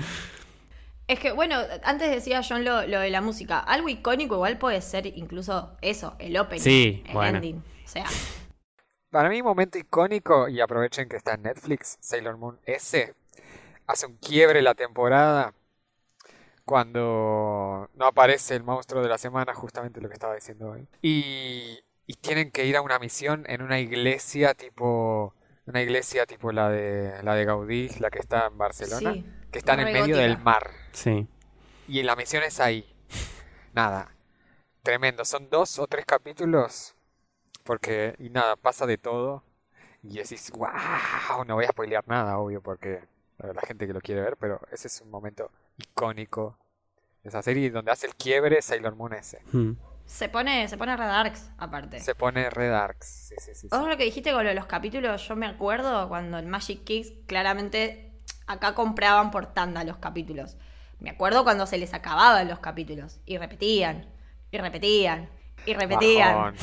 [1.08, 3.58] Es que, bueno, antes decía John lo, lo de la música.
[3.60, 7.38] Algo icónico igual puede ser incluso eso, el opening, Sí, el bueno.
[7.38, 7.58] ending.
[7.84, 8.20] O sea,
[9.10, 13.14] Para mí, momento icónico, y aprovechen que está en Netflix, Sailor Moon S,
[13.86, 15.54] hace un quiebre la temporada
[16.66, 20.88] cuando no aparece el monstruo de la semana, justamente lo que estaba diciendo hoy.
[21.00, 25.32] Y, y tienen que ir a una misión en una iglesia tipo,
[25.66, 29.24] una iglesia tipo la de, la de Gaudí, la que está en Barcelona, sí.
[29.52, 30.68] que está en el medio del mar.
[30.90, 31.28] Sí.
[31.86, 32.84] Y la misión es ahí.
[33.72, 34.10] Nada.
[34.82, 35.24] Tremendo.
[35.24, 36.96] Son dos o tres capítulos.
[37.62, 39.44] Porque, y nada, pasa de todo.
[40.02, 43.04] Y decís, wow, no voy a spoilear nada, obvio, porque
[43.38, 46.58] la gente que lo quiere ver, pero ese es un momento icónico
[47.22, 49.38] de esa serie donde hace el quiebre Sailor Moon S.
[49.52, 49.72] Hmm.
[50.06, 51.98] Se pone, se pone Red Arcs, aparte.
[52.00, 53.06] Se pone Red Arcs.
[53.06, 53.68] Sí, sí, sí, sí.
[53.70, 56.84] Vos lo que dijiste con lo de los capítulos, yo me acuerdo cuando en Magic
[56.84, 58.12] Kicks claramente
[58.46, 60.56] acá compraban por tanda los capítulos.
[61.00, 64.08] Me acuerdo cuando se les acababan los capítulos y repetían,
[64.50, 65.28] y repetían,
[65.66, 66.54] y repetían.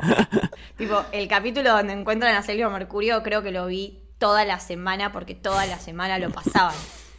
[0.76, 5.12] Tipo, el capítulo donde encuentran a Celio Mercurio creo que lo vi toda la semana
[5.12, 6.74] porque toda la semana lo pasaban.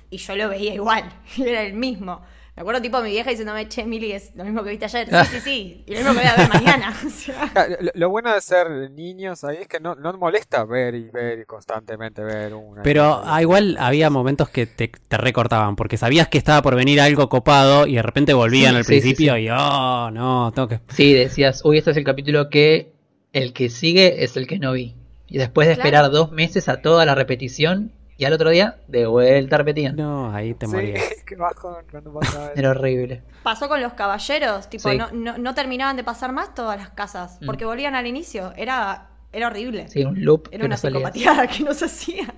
[0.09, 1.03] Y yo lo veía igual,
[1.37, 2.21] era el mismo.
[2.55, 5.07] Me acuerdo tipo mi vieja diciéndome, che, Mili, es lo mismo que viste ayer.
[5.07, 5.83] Sí, sí, sí.
[5.85, 6.95] Y lo mismo que voy a ver mañana.
[7.05, 10.63] O sea, Ah, Lo, lo bueno de ser niños ahí es que no, no molesta
[10.65, 12.81] ver y ver y constantemente ver una.
[12.81, 16.99] Pero ah, igual había momentos que te, te recortaban, porque sabías que estaba por venir
[16.99, 19.41] algo copado y de repente volvían Sí, al sí, sí, principio sí.
[19.41, 20.79] y oh, no, tengo que...
[20.89, 22.91] Sí, decías, uy, este es el capítulo que
[23.33, 24.95] el que sigue es el que no vi.
[25.27, 25.87] Y después de Claro.
[25.89, 29.95] esperar dos meses a toda la repetición, y al otro día, de vuelta repetían.
[29.95, 31.03] No, ahí te Sí, morías.
[31.25, 32.51] qué bajón cuando pasaba.
[32.55, 33.23] Era horrible.
[33.43, 34.97] pasó con los caballeros, tipo, Sí.
[34.97, 37.45] no, no, no terminaban de pasar más todas las casas, Mm.
[37.45, 38.53] porque volvían al inicio.
[38.57, 39.87] Era, era horrible.
[39.89, 42.33] Sí, un loop Era una psicopatía que nos hacían.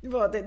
[0.00, 0.44] Tipo, te-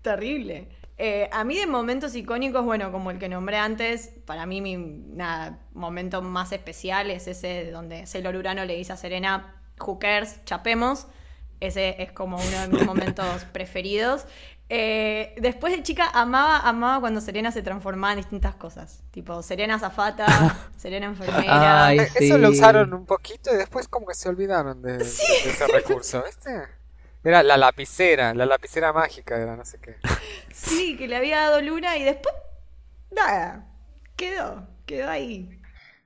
[0.00, 0.68] terrible.
[0.98, 4.76] Eh, a mí de momentos icónicos, bueno, como el que nombré antes, para mí mi
[4.76, 11.08] nada, momento más especial es ese donde Sailor Urano le dice a Serena, Hookers, chapemos.
[11.62, 14.26] Ese es como uno de mis momentos preferidos.
[14.68, 19.02] Eh, después de chica amaba, amaba cuando Serena se transformaba en distintas cosas.
[19.10, 20.26] Tipo, Serena zafata,
[20.76, 21.86] Serena enfermera.
[21.86, 25.04] Ay, Eh, Eso lo usaron un poquito y después como que se olvidaron de, de
[25.04, 26.62] ese recurso, ¿viste?
[27.24, 29.96] Era la lapicera, la lapicera mágica era no sé qué.
[30.52, 32.34] Sí, que le había dado Luna y después.
[33.10, 33.66] Nada.
[34.16, 34.66] Quedó.
[34.86, 35.60] Quedó ahí.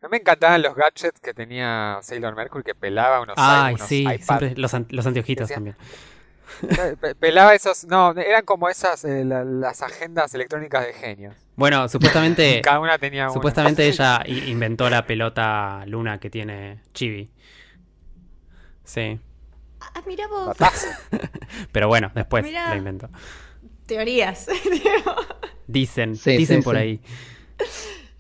[0.07, 3.89] A mí me encantaban los gadgets que tenía Sailor Mercury que pelaba unos, Ay, unos
[3.89, 5.75] sí, siempre los, an- los anteojitos también.
[7.01, 11.35] Pe- Pelaba esos, no, eran como esas, eh, la- las agendas electrónicas de genios.
[11.57, 13.33] Bueno, supuestamente, Cada una tenía una.
[13.33, 17.29] supuestamente ella inventó la pelota luna que tiene Chibi.
[18.85, 19.19] Sí,
[19.81, 20.57] Ah, mira vos.
[21.73, 22.69] Pero bueno, después Mirá.
[22.71, 23.09] la inventó.
[23.87, 24.47] Teorías.
[25.67, 26.81] Dicen, Sí, dicen sí, por sí.
[26.83, 27.01] ahí.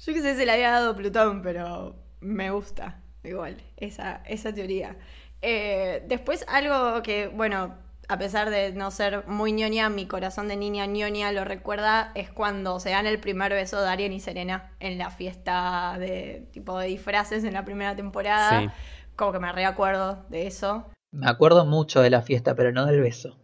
[0.06, 3.00] Yo que sé se le había dado Plutón, pero me gusta.
[3.24, 4.96] Igual, esa, esa teoría.
[5.42, 7.74] Eh, después, algo que, bueno,
[8.08, 12.30] a pesar de no ser muy ñoña, mi corazón de niña ñoña lo recuerda, es
[12.30, 16.86] cuando se dan el primer beso Darien y Serena en la fiesta de tipo de
[16.86, 18.60] disfraces en la primera temporada.
[18.60, 18.68] Sí.
[19.16, 20.86] Como que me reacuerdo de eso.
[21.10, 23.36] Me acuerdo mucho de la fiesta, pero no del beso.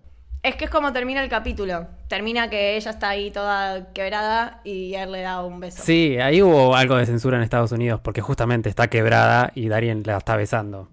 [0.43, 1.87] Es que es como termina el capítulo.
[2.09, 5.83] Termina que ella está ahí toda quebrada y él le da un beso.
[5.85, 10.03] Sí, ahí hubo algo de censura en Estados Unidos porque justamente está quebrada y Darien
[10.05, 10.89] la está besando.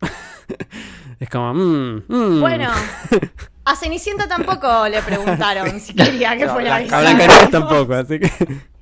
[1.18, 2.40] es como, mmm, mm.
[2.40, 2.70] Bueno,
[3.64, 7.14] a Cenicienta tampoco le preguntaron si quería que No, fuera Blanca- A besada.
[7.16, 8.30] Blancanieves tampoco, así que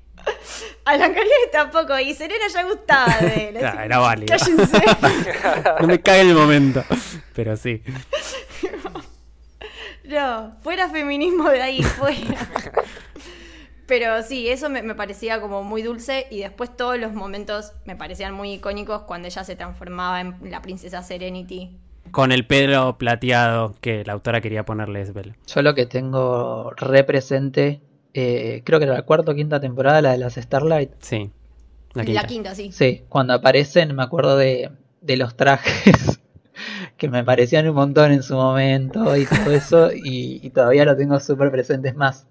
[0.85, 1.99] A Blancanieves tampoco.
[1.99, 3.57] Y Serena ya gustaba de él.
[3.57, 4.37] Claro, era válido.
[4.37, 4.83] Cállense.
[5.81, 6.85] no me cae en el momento.
[7.35, 7.83] Pero sí.
[10.05, 12.19] No, fuera feminismo de ahí, fuera.
[13.87, 17.97] Pero sí, eso me, me parecía como muy dulce y después todos los momentos me
[17.97, 21.77] parecían muy icónicos cuando ella se transformaba en la princesa Serenity.
[22.11, 25.35] Con el pelo plateado que la autora quería ponerle Esbel.
[25.47, 27.81] Yo lo que tengo represente,
[28.15, 30.91] eh, creo que era la cuarta o quinta temporada, la de las Starlight.
[31.01, 31.31] Sí.
[31.95, 32.27] La La quinta.
[32.27, 32.73] quinta, sí.
[32.73, 36.21] Sí, cuando aparecen me acuerdo de, de los trajes
[37.03, 40.97] que me parecían un montón en su momento y todo eso y, y todavía lo
[40.97, 41.89] tengo súper presente.
[41.89, 42.27] Es más,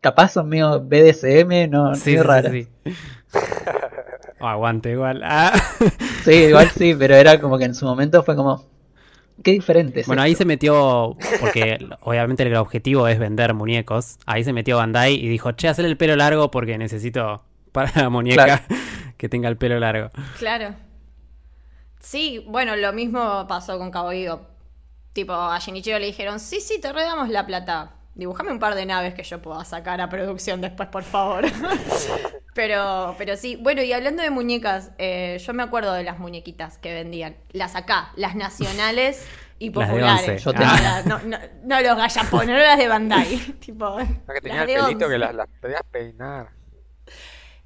[0.00, 2.50] capaz son medio BDSM, no, Sí, medio sí, raro.
[2.50, 2.92] sí, sí.
[4.42, 5.20] Oh, aguante igual.
[5.22, 5.52] Ah.
[6.24, 8.64] Sí, igual sí, pero era como que en su momento fue como,
[9.42, 10.00] qué diferente.
[10.00, 14.18] es Bueno, ahí se metió, porque obviamente el objetivo es vender muñecos.
[14.26, 17.42] Ahí se metió Bandai y dijo, che, hacer el pelo largo porque necesito
[17.72, 18.62] para la muñeca Claro.
[19.16, 20.10] que tenga el pelo largo.
[20.38, 20.74] Claro.
[22.00, 24.40] Sí, bueno, lo mismo pasó con Cabo Vivo.
[25.12, 27.92] Tipo, a Genichiro le dijeron, sí, sí, te redamos la plata.
[28.14, 31.44] Dibujame un par de naves que yo pueda sacar a producción después, por favor.
[32.54, 36.78] pero, pero sí, bueno, y hablando de muñecas, eh, yo me acuerdo de las muñequitas
[36.78, 37.36] que vendían.
[37.52, 39.26] Las acá, las nacionales
[39.58, 40.44] y Las de populares.
[40.44, 43.36] Yo No, no, no, no los gallapones, no las de Bandai.
[43.60, 45.08] tipo, La que tenía las el de pelito once.
[45.08, 46.50] que las, las podías peinar.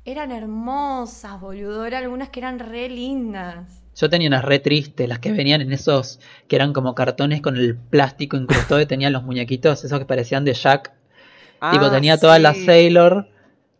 [0.05, 1.87] Eran hermosas, boludo.
[1.87, 3.84] Eran algunas que eran re lindas.
[3.97, 6.19] Yo tenía unas re tristes, las que venían en esos
[6.49, 10.45] que eran como cartones con el plástico incrustado y tenían los muñequitos, esos que parecían
[10.45, 10.89] de Jack.
[11.71, 12.57] tipo, Ah, tenía todas las.
[12.59, 13.29] Sailor,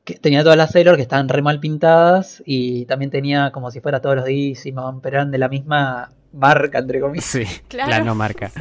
[0.05, 3.81] que, tenía todas las Sailor que estaban re mal pintadas y también tenía como si
[3.81, 7.25] fuera todos los Digimon, pero eran de la misma marca, entre comillas.
[7.25, 7.91] Sí, Claro.
[7.91, 8.53] la no marca.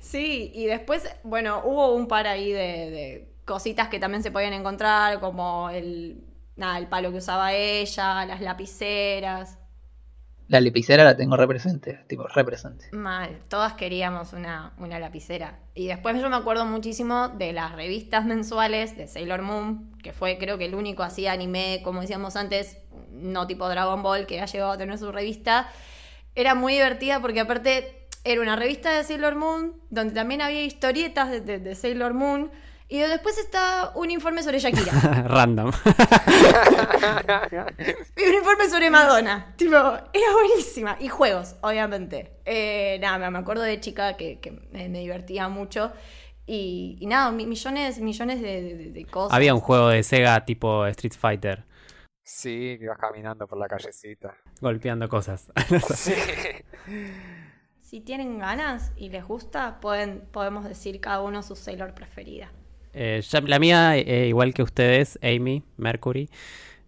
[0.00, 2.58] Sí, y después, bueno, hubo un par ahí de,
[2.90, 6.22] de cositas que también se podían encontrar, como el,
[6.56, 9.58] nada, el palo que usaba ella, las lapiceras.
[10.48, 12.86] La lapicera la tengo represente, tipo represente.
[12.92, 15.58] Mal, todas queríamos una, una lapicera.
[15.74, 20.38] Y después yo me acuerdo muchísimo de las revistas mensuales de Sailor Moon, que fue
[20.38, 22.78] creo que el único así anime, como decíamos antes,
[23.10, 25.68] no tipo Dragon Ball, que ha llegado a tener su revista.
[26.36, 31.30] Era muy divertida porque aparte era una revista de Sailor Moon, donde también había historietas
[31.30, 32.50] de, de- de Sailor Moon,
[32.88, 34.92] y después está un informe sobre Shakira.
[35.28, 35.72] Random.
[38.16, 39.54] Y un informe sobre Madonna.
[39.56, 40.96] Tipo, era buenísima.
[41.00, 42.32] Y juegos, obviamente.
[42.44, 45.92] Eh, nada, me- me acuerdo de chica que, que me, me divertía mucho.
[46.46, 49.34] Y, y nada, mi- millones, millones de, de- de cosas.
[49.34, 51.64] Había un juego de Sega tipo Street Fighter,
[52.22, 54.34] Sí, que ibas caminando por la callecita.
[54.60, 55.50] golpeando cosas.
[55.94, 56.12] Sí.
[57.80, 62.50] Si tienen ganas y les gusta, pueden, podemos decir cada uno su Sailor preferida.
[62.98, 66.30] Eh, la mía, eh, igual que ustedes, Amy, Mercury,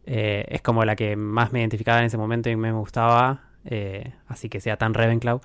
[0.06, 3.44] eh, es como la que más me identificaba en ese momento y me gustaba,
[4.26, 5.42] así que sea tan Ravenclaw.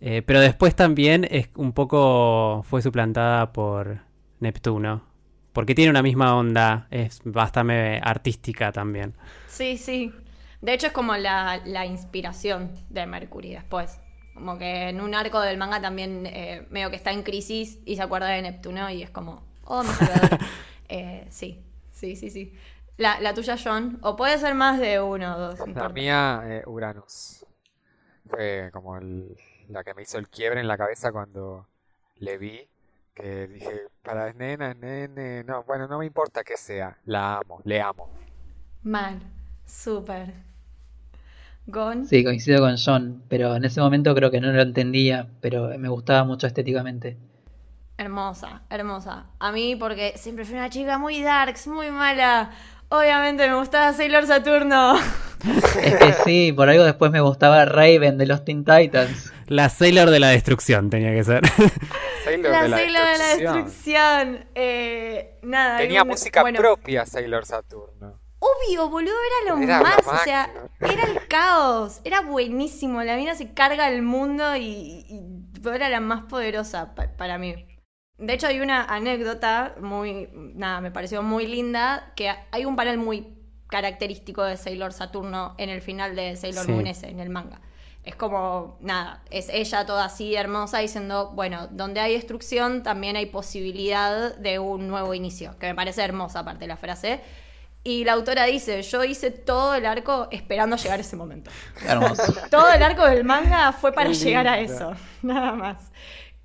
[0.00, 4.00] Pero después también es un poco fue suplantada por
[4.40, 5.04] Neptuno,
[5.52, 9.14] porque tiene una misma onda, es bastante artística también.
[9.46, 10.12] Sí, sí.
[10.60, 14.00] De hecho, es como la, la inspiración de Mercury después.
[14.34, 16.24] Como que en un arco del manga también
[16.70, 19.94] medio que está en crisis y se acuerda de Neptuno y es como, oh, mi
[19.94, 20.36] salvador.
[20.88, 22.52] Eh, sí, sí, sí, sí.
[22.98, 25.66] La, la tuya, John, o puede ser más de uno o dos.
[25.74, 25.88] La importa.
[25.88, 27.44] mía, eh, Uranus.
[28.28, 29.36] Fue como el-
[29.68, 31.68] la que me hizo el quiebre en la cabeza cuando
[32.16, 32.68] le vi.
[33.14, 35.44] Que dije, para es nena, es nene.
[35.44, 36.98] No, bueno, no me importa que sea.
[37.06, 38.10] La amo, le amo.
[38.84, 39.18] Mal,
[39.66, 40.32] súper.
[41.66, 45.68] Gon, Sí, coincido con John, pero en ese momento creo que no lo entendía, pero
[45.78, 47.16] me gustaba mucho estéticamente.
[48.02, 49.26] Hermosa, hermosa.
[49.38, 52.50] A mí, porque siempre fui una chica muy darks, muy mala.
[52.90, 54.94] Obviamente me gustaba Sailor Saturno.
[55.82, 59.32] Es que sí, por algo después me gustaba Raven de los Teen Titans.
[59.48, 61.42] La Sailor de la Destrucción tenía que ser.
[62.24, 64.44] Sailor La de la Sailor de la destrucción.
[64.54, 65.78] Eh, nada.
[65.78, 68.20] Tenía un- música bueno, propia Sailor Saturno.
[68.38, 69.98] Obvio, boludo, era lo Era más.
[70.06, 70.48] O sea,
[70.80, 72.00] era el caos.
[72.04, 73.02] Era buenísimo.
[73.02, 75.20] La mina se carga el mundo y, y
[75.68, 77.66] era la más poderosa pa- para mí.
[78.22, 80.28] De hecho, hay una anécdota muy.
[80.32, 82.12] Nada, me pareció muy linda.
[82.14, 86.72] Que hay un panel muy característico de Sailor Saturno en el final de Sailor Sí.
[86.72, 87.60] Moon S, en el manga.
[88.04, 93.26] Es como, nada, es ella toda así hermosa diciendo, bueno, donde hay destrucción también hay
[93.26, 97.20] posibilidad de un nuevo inicio, que me parece hermosa aparte la frase.
[97.84, 101.50] Y la autora dice, yo hice todo el arco esperando llegar a ese momento.
[101.84, 102.22] Hermoso.
[102.50, 105.90] Todo el arco del manga fue para llegar a eso, nada más.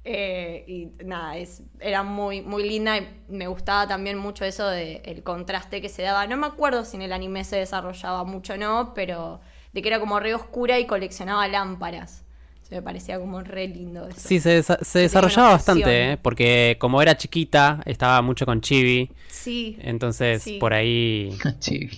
[0.10, 5.02] Eh, y nada, es, era muy, muy linda y me gustaba también mucho eso de
[5.04, 6.26] el contraste que se daba.
[6.28, 9.42] No me acuerdo si en el anime se desarrollaba mucho o no, pero
[9.74, 12.24] de que era como re oscura y coleccionaba lámparas.
[12.62, 14.20] Se me parecía como re lindo eso.
[14.20, 16.18] Sí, se, desa- se desarrollaba bastante, ¿eh?
[16.18, 19.78] porque como era chiquita, estaba mucho con Chibi, Sí.
[19.82, 20.58] entonces Sí.
[20.58, 21.90] por ahí Sí.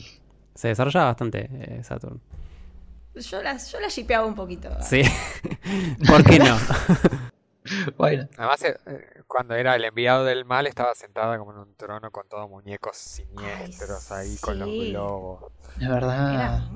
[0.55, 2.19] se desarrollaba bastante eh, Saturn.
[3.15, 4.69] Yo la, yo la shipeaba un poquito.
[4.81, 5.01] Sí,
[6.07, 6.57] ¿por qué no?
[7.97, 11.75] Bueno, Además, eh, eh, cuando era el enviado del mal, estaba sentada como en un
[11.75, 15.43] trono con todos muñecos siniestros ahí con los globos.
[15.79, 16.33] es verdad.
[16.33, 16.69] Era.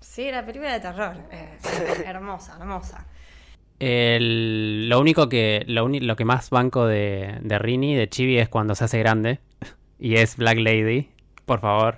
[0.00, 1.16] Sí, era película de terror.
[1.30, 1.58] Eh,
[2.06, 3.06] hermosa, hermosa.
[3.78, 8.38] El- lo único que lo, uni- lo que más banco de, de Rini, de Chibi,
[8.38, 9.40] es cuando se hace grande
[9.98, 11.10] y es Black Lady,
[11.44, 11.96] por favor,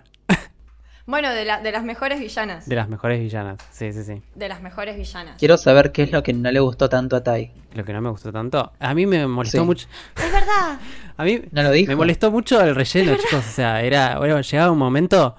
[1.09, 2.69] Bueno, de, la- de las mejores villanas.
[2.69, 3.57] de las mejores villanas.
[3.71, 4.21] Sí, sí, sí.
[4.35, 5.37] De las mejores villanas.
[5.39, 7.51] Quiero saber qué es lo que no le gustó tanto a Tai.
[7.73, 9.65] Lo que no me gustó tanto, a mí me molestó Sí.
[9.65, 9.89] mucho.
[10.17, 10.79] Es verdad.
[11.17, 11.89] A mí ¿No lo dijo?
[11.89, 13.39] me molestó mucho el relleno, chicos.
[13.47, 15.35] O sea, era, bueno, llegaba un momento,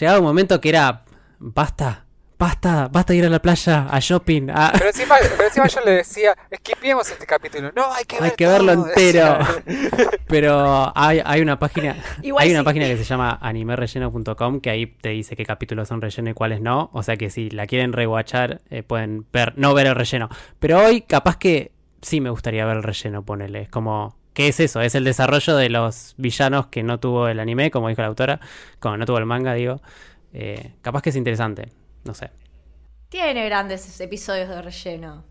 [0.00, 1.02] llegaba un momento que era,
[1.38, 2.03] basta,
[2.38, 5.90] basta, basta ir a la playa, a shopping, a- Pero encima, pero encima yo le
[5.92, 7.70] decía, esquipiemos este capítulo.
[7.74, 9.38] No, hay que, hay ver que verlo todo", entero.
[10.26, 14.86] Pero hay, hay una página, Igual hay una página que se llama animerelleno.com que ahí
[14.86, 16.90] te dice qué capítulos son relleno y cuáles no.
[16.92, 20.28] O sea que si la quieren rewatchar, eh, pueden ver, no ver el relleno.
[20.58, 21.72] Pero hoy capaz que
[22.02, 23.62] sí me gustaría ver el relleno, ponele.
[23.62, 24.80] Es como, ¿qué es eso?
[24.80, 28.40] Es el desarrollo de los villanos que no tuvo el anime, como dijo la autora,
[28.80, 29.80] como no tuvo el manga, digo.
[30.32, 31.68] Eh, capaz que es interesante,
[32.04, 32.30] no sé.
[33.08, 35.24] Tiene grandes episodios de relleno.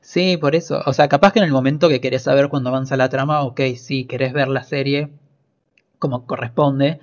[0.00, 0.82] Sí, por eso.
[0.86, 3.60] O sea, capaz que en el momento que querés saber cuando avanza la trama, ok,
[3.76, 5.10] sí, querés ver la serie
[5.98, 7.00] como corresponde.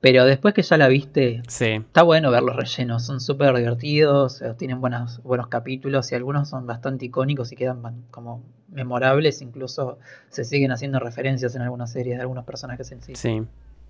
[0.00, 3.06] Pero después que ya la viste, Sí, está bueno ver los rellenos.
[3.06, 8.42] Son súper divertidos, tienen buenos, buenos capítulos y algunos son bastante icónicos y quedan como
[8.68, 9.40] memorables.
[9.40, 13.14] Incluso se siguen haciendo referencias en algunas series de algunos personajes en sí.
[13.14, 13.46] sí.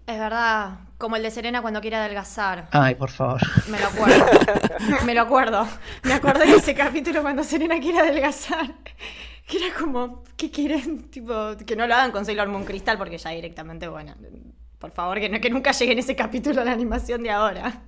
[0.07, 0.81] Es verdad.
[0.99, 2.69] Como el de Serena cuando quiere adelgazar.
[2.73, 3.41] Ay, por favor.
[3.69, 4.27] Me lo acuerdo.
[5.07, 5.67] Me lo acuerdo.
[6.03, 8.75] Me acordé de ese capítulo cuando Serena quiere adelgazar.
[9.47, 11.11] Que era como, ¿qué quieren?
[11.11, 14.15] Tipo, que no lo hagan con Sailor Moon Crystal porque ya directamente, bueno,
[14.79, 17.83] por favor, que, no, que nunca llegue en ese capítulo a la animación de ahora.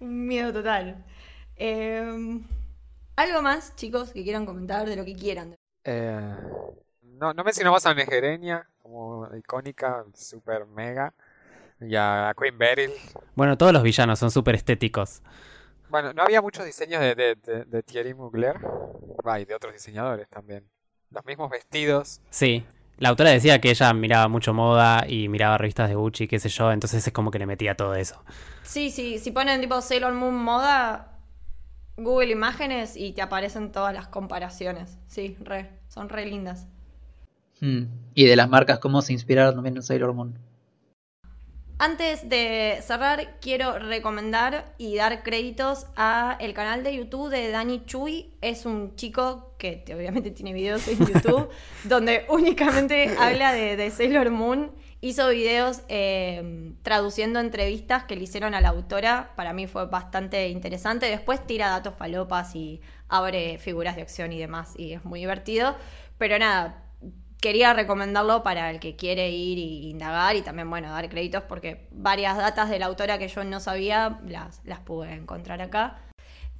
[0.00, 1.04] Un miedo total.
[1.56, 2.40] Eh,
[3.16, 5.54] ¿Algo más, chicos, que quieran comentar de lo que quieran?
[5.84, 6.36] Eh,
[7.02, 11.14] no, no mencionamos a Negereña como icónica, super mega.
[11.80, 12.90] Y a Queen Beryl.
[13.34, 15.22] Bueno, todos los villanos son súper estéticos.
[15.90, 18.56] Bueno, no había muchos diseños de, de, de- de Thierry Mugler.
[19.26, 20.64] Va, y de otros diseñadores también.
[21.10, 22.20] Los mismos vestidos.
[22.30, 22.64] Sí.
[22.98, 26.48] La autora decía que ella miraba mucho moda y miraba revistas de Gucci, qué sé
[26.48, 28.22] yo, entonces es como que le metía todo eso.
[28.62, 31.18] Sí, sí, si ponen tipo Sailor Moon moda,
[31.96, 34.96] Google Imágenes y te aparecen todas las comparaciones.
[35.08, 36.68] Sí, re, son re lindas.
[37.60, 37.84] Hmm.
[38.14, 40.38] Y de las marcas, cómo se inspiraron también en Sailor Moon.
[41.76, 47.84] Antes de cerrar, quiero recomendar y dar créditos a el canal de YouTube de Dani
[47.84, 48.32] Chuy.
[48.40, 51.48] Es un chico que te- obviamente tiene videos en YouTube
[51.82, 54.70] donde únicamente habla de, de Sailor Moon.
[55.00, 59.32] Hizo videos eh, traduciendo entrevistas que le hicieron a la autora.
[59.36, 61.06] Para mí fue bastante interesante.
[61.06, 64.72] Después tira datos falopas y abre figuras de acción y demás.
[64.78, 65.76] Y es muy divertido.
[66.16, 66.83] Pero nada,
[67.44, 71.86] quería recomendarlo para el que quiere ir y indagar y también, bueno, dar créditos porque
[71.90, 75.98] varias datas de la autora que yo no sabía las, las pude encontrar acá.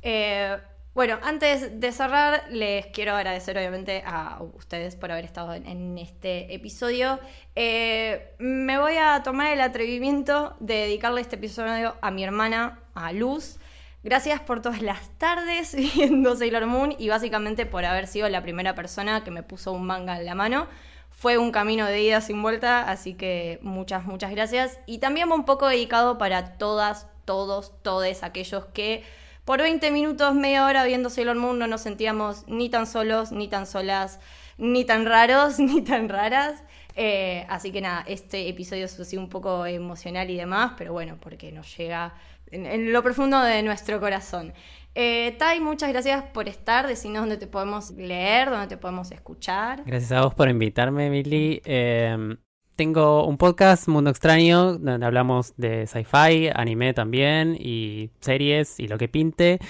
[0.02, 0.58] Eh,
[0.92, 5.96] bueno, antes de cerrar, les quiero agradecer obviamente a ustedes por haber estado en, en
[5.96, 7.18] este episodio.
[7.56, 13.10] Eh, me voy a tomar el atrevimiento de dedicarle este episodio a mi hermana, a
[13.10, 13.58] Luz.
[14.04, 18.74] Gracias por todas las tardes viendo Sailor Moon y básicamente por haber sido la primera
[18.74, 20.66] persona que me puso un manga en la mano.
[21.08, 24.78] Fue un camino de ida sin vuelta, así que muchas, muchas gracias.
[24.84, 29.04] Y también un poco dedicado para todas, todos, todes aquellos que
[29.46, 33.48] por 20 minutos, media hora viendo Sailor Moon no nos sentíamos ni tan solos, ni
[33.48, 34.20] tan solas,
[34.58, 36.62] ni tan raros, ni tan raras.
[36.94, 41.16] Eh, así que nada, este episodio es así un poco emocional y demás, pero bueno,
[41.18, 42.12] porque nos llega
[42.54, 44.52] en, lo profundo de nuestro corazón.
[44.94, 46.86] Eh, Tai, muchas gracias por estar.
[46.86, 49.82] Decinos dónde te podemos leer, dónde te podemos escuchar.
[49.84, 51.60] Gracias a vos por invitarme, Emily.
[51.64, 52.36] Eh,
[52.76, 58.98] tengo un podcast, Mundo Extraño, donde hablamos de sci-fi, anime también, y series y lo
[58.98, 59.60] que pinte.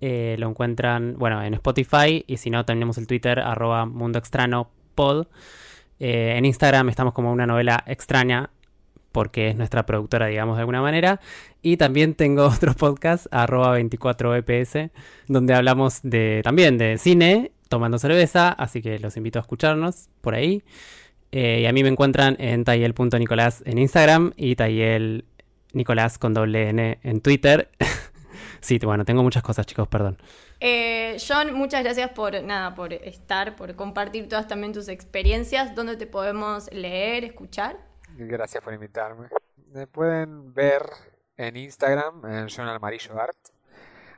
[0.00, 4.68] Eh, lo encuentran, bueno, en Spotify, y si no, tenemos el Twitter, arroba Mundo Extraño
[4.94, 5.26] Pod.
[5.98, 8.50] Eh, en Instagram estamos como una novela extraña,
[9.10, 11.20] porque es nuestra productora, digamos, de alguna manera.
[11.64, 14.90] Y también tengo otro podcast, arroba 24EPS,
[15.28, 20.34] donde hablamos de también de cine, tomando cerveza, así que los invito a escucharnos por
[20.34, 20.62] ahí.
[21.32, 25.24] Eh, y a mí me encuentran en tayel.nicolás en Instagram y tayel
[25.72, 27.70] Nicolás con doble N en Twitter.
[28.60, 30.16] Sí, bueno, tengo muchas cosas, chicos, perdón.
[30.58, 35.74] Eh, John, muchas gracias por nada, por estar, por compartir todas también tus experiencias.
[35.74, 37.76] ¿Dónde te podemos leer, escuchar?
[38.16, 39.28] Gracias por invitarme.
[39.70, 40.80] Me pueden ver
[41.36, 43.36] en Instagram, en John Almarillo Art.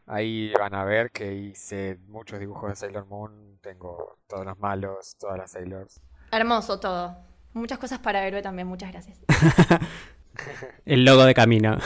[0.06, 3.58] Ahí van a ver que hice muchos dibujos de Sailor Moon.
[3.60, 6.00] Tengo todos los malos, todas las Sailors.
[6.30, 7.16] Hermoso todo.
[7.54, 9.18] Muchas cosas para héroe también, muchas gracias.
[10.84, 11.78] El logo de camino.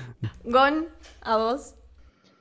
[0.44, 0.88] Gon,
[1.20, 1.74] a vos.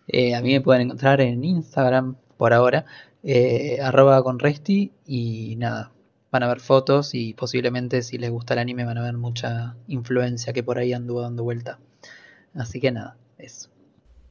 [0.07, 2.85] Eh, a mí me pueden encontrar en Instagram por ahora,
[3.23, 5.91] eh, arroba con Resti y nada,
[6.31, 9.75] van a ver fotos y posiblemente si les gusta el anime van a ver mucha
[9.87, 11.79] influencia que por ahí anduvo dando vuelta.
[12.57, 13.69] Así que nada, eso.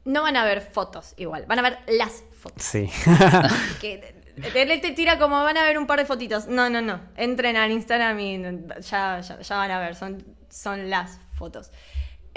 [0.04, 2.62] No van a ver fotos igual, van a ver las fotos.
[2.62, 2.88] Sí.
[3.80, 4.16] que
[4.54, 6.46] él te tira como van a ver un par de fotitos.
[6.46, 7.00] No, no, no.
[7.16, 8.42] Entren al Instagram y
[8.80, 11.70] ya, ya, ya van a ver, son, son las fotos.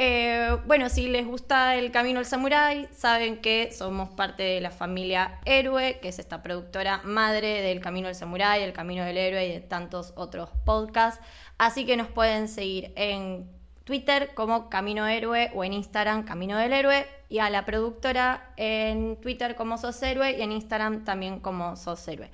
[0.02, 4.72] Eh, bueno, si les gusta el Camino al Samurai, saben que somos parte de la
[4.72, 9.46] familia Héroe, que es esta productora madre del Camino al Samurai, el Camino del Héroe
[9.46, 11.22] y de tantos otros podcasts.
[11.58, 13.50] Así que nos pueden seguir en
[13.90, 19.20] Twitter como Camino Héroe o en Instagram Camino del Héroe y a la productora en
[19.20, 22.30] Twitter como Sos Héroe y en Instagram también como Sos Héroe.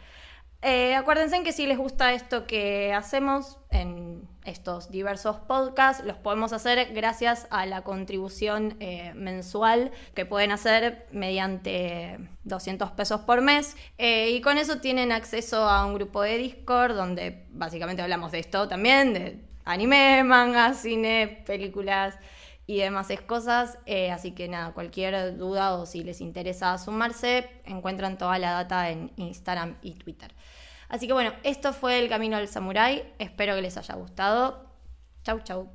[0.62, 6.52] Eh, acuérdense que si les gusta esto que hacemos en estos diversos podcasts, los podemos
[6.52, 13.78] hacer gracias a la contribución eh, mensual que pueden hacer mediante 200 pesos por mes.
[13.98, 18.40] Eh, y con eso tienen acceso a un grupo de Discord donde básicamente hablamos de
[18.40, 22.18] esto también, de anime, manga, cine, películas
[22.68, 23.78] y demás cosas.
[24.12, 29.12] así que nada, cualquier duda o si les interesa sumarse, encuentran toda la data en
[29.18, 30.34] Instagram y Twitter.
[30.88, 33.04] Así que bueno, esto fue el camino del samurái.
[33.20, 34.70] Espero que les haya gustado.
[35.24, 35.75] Chau, chau.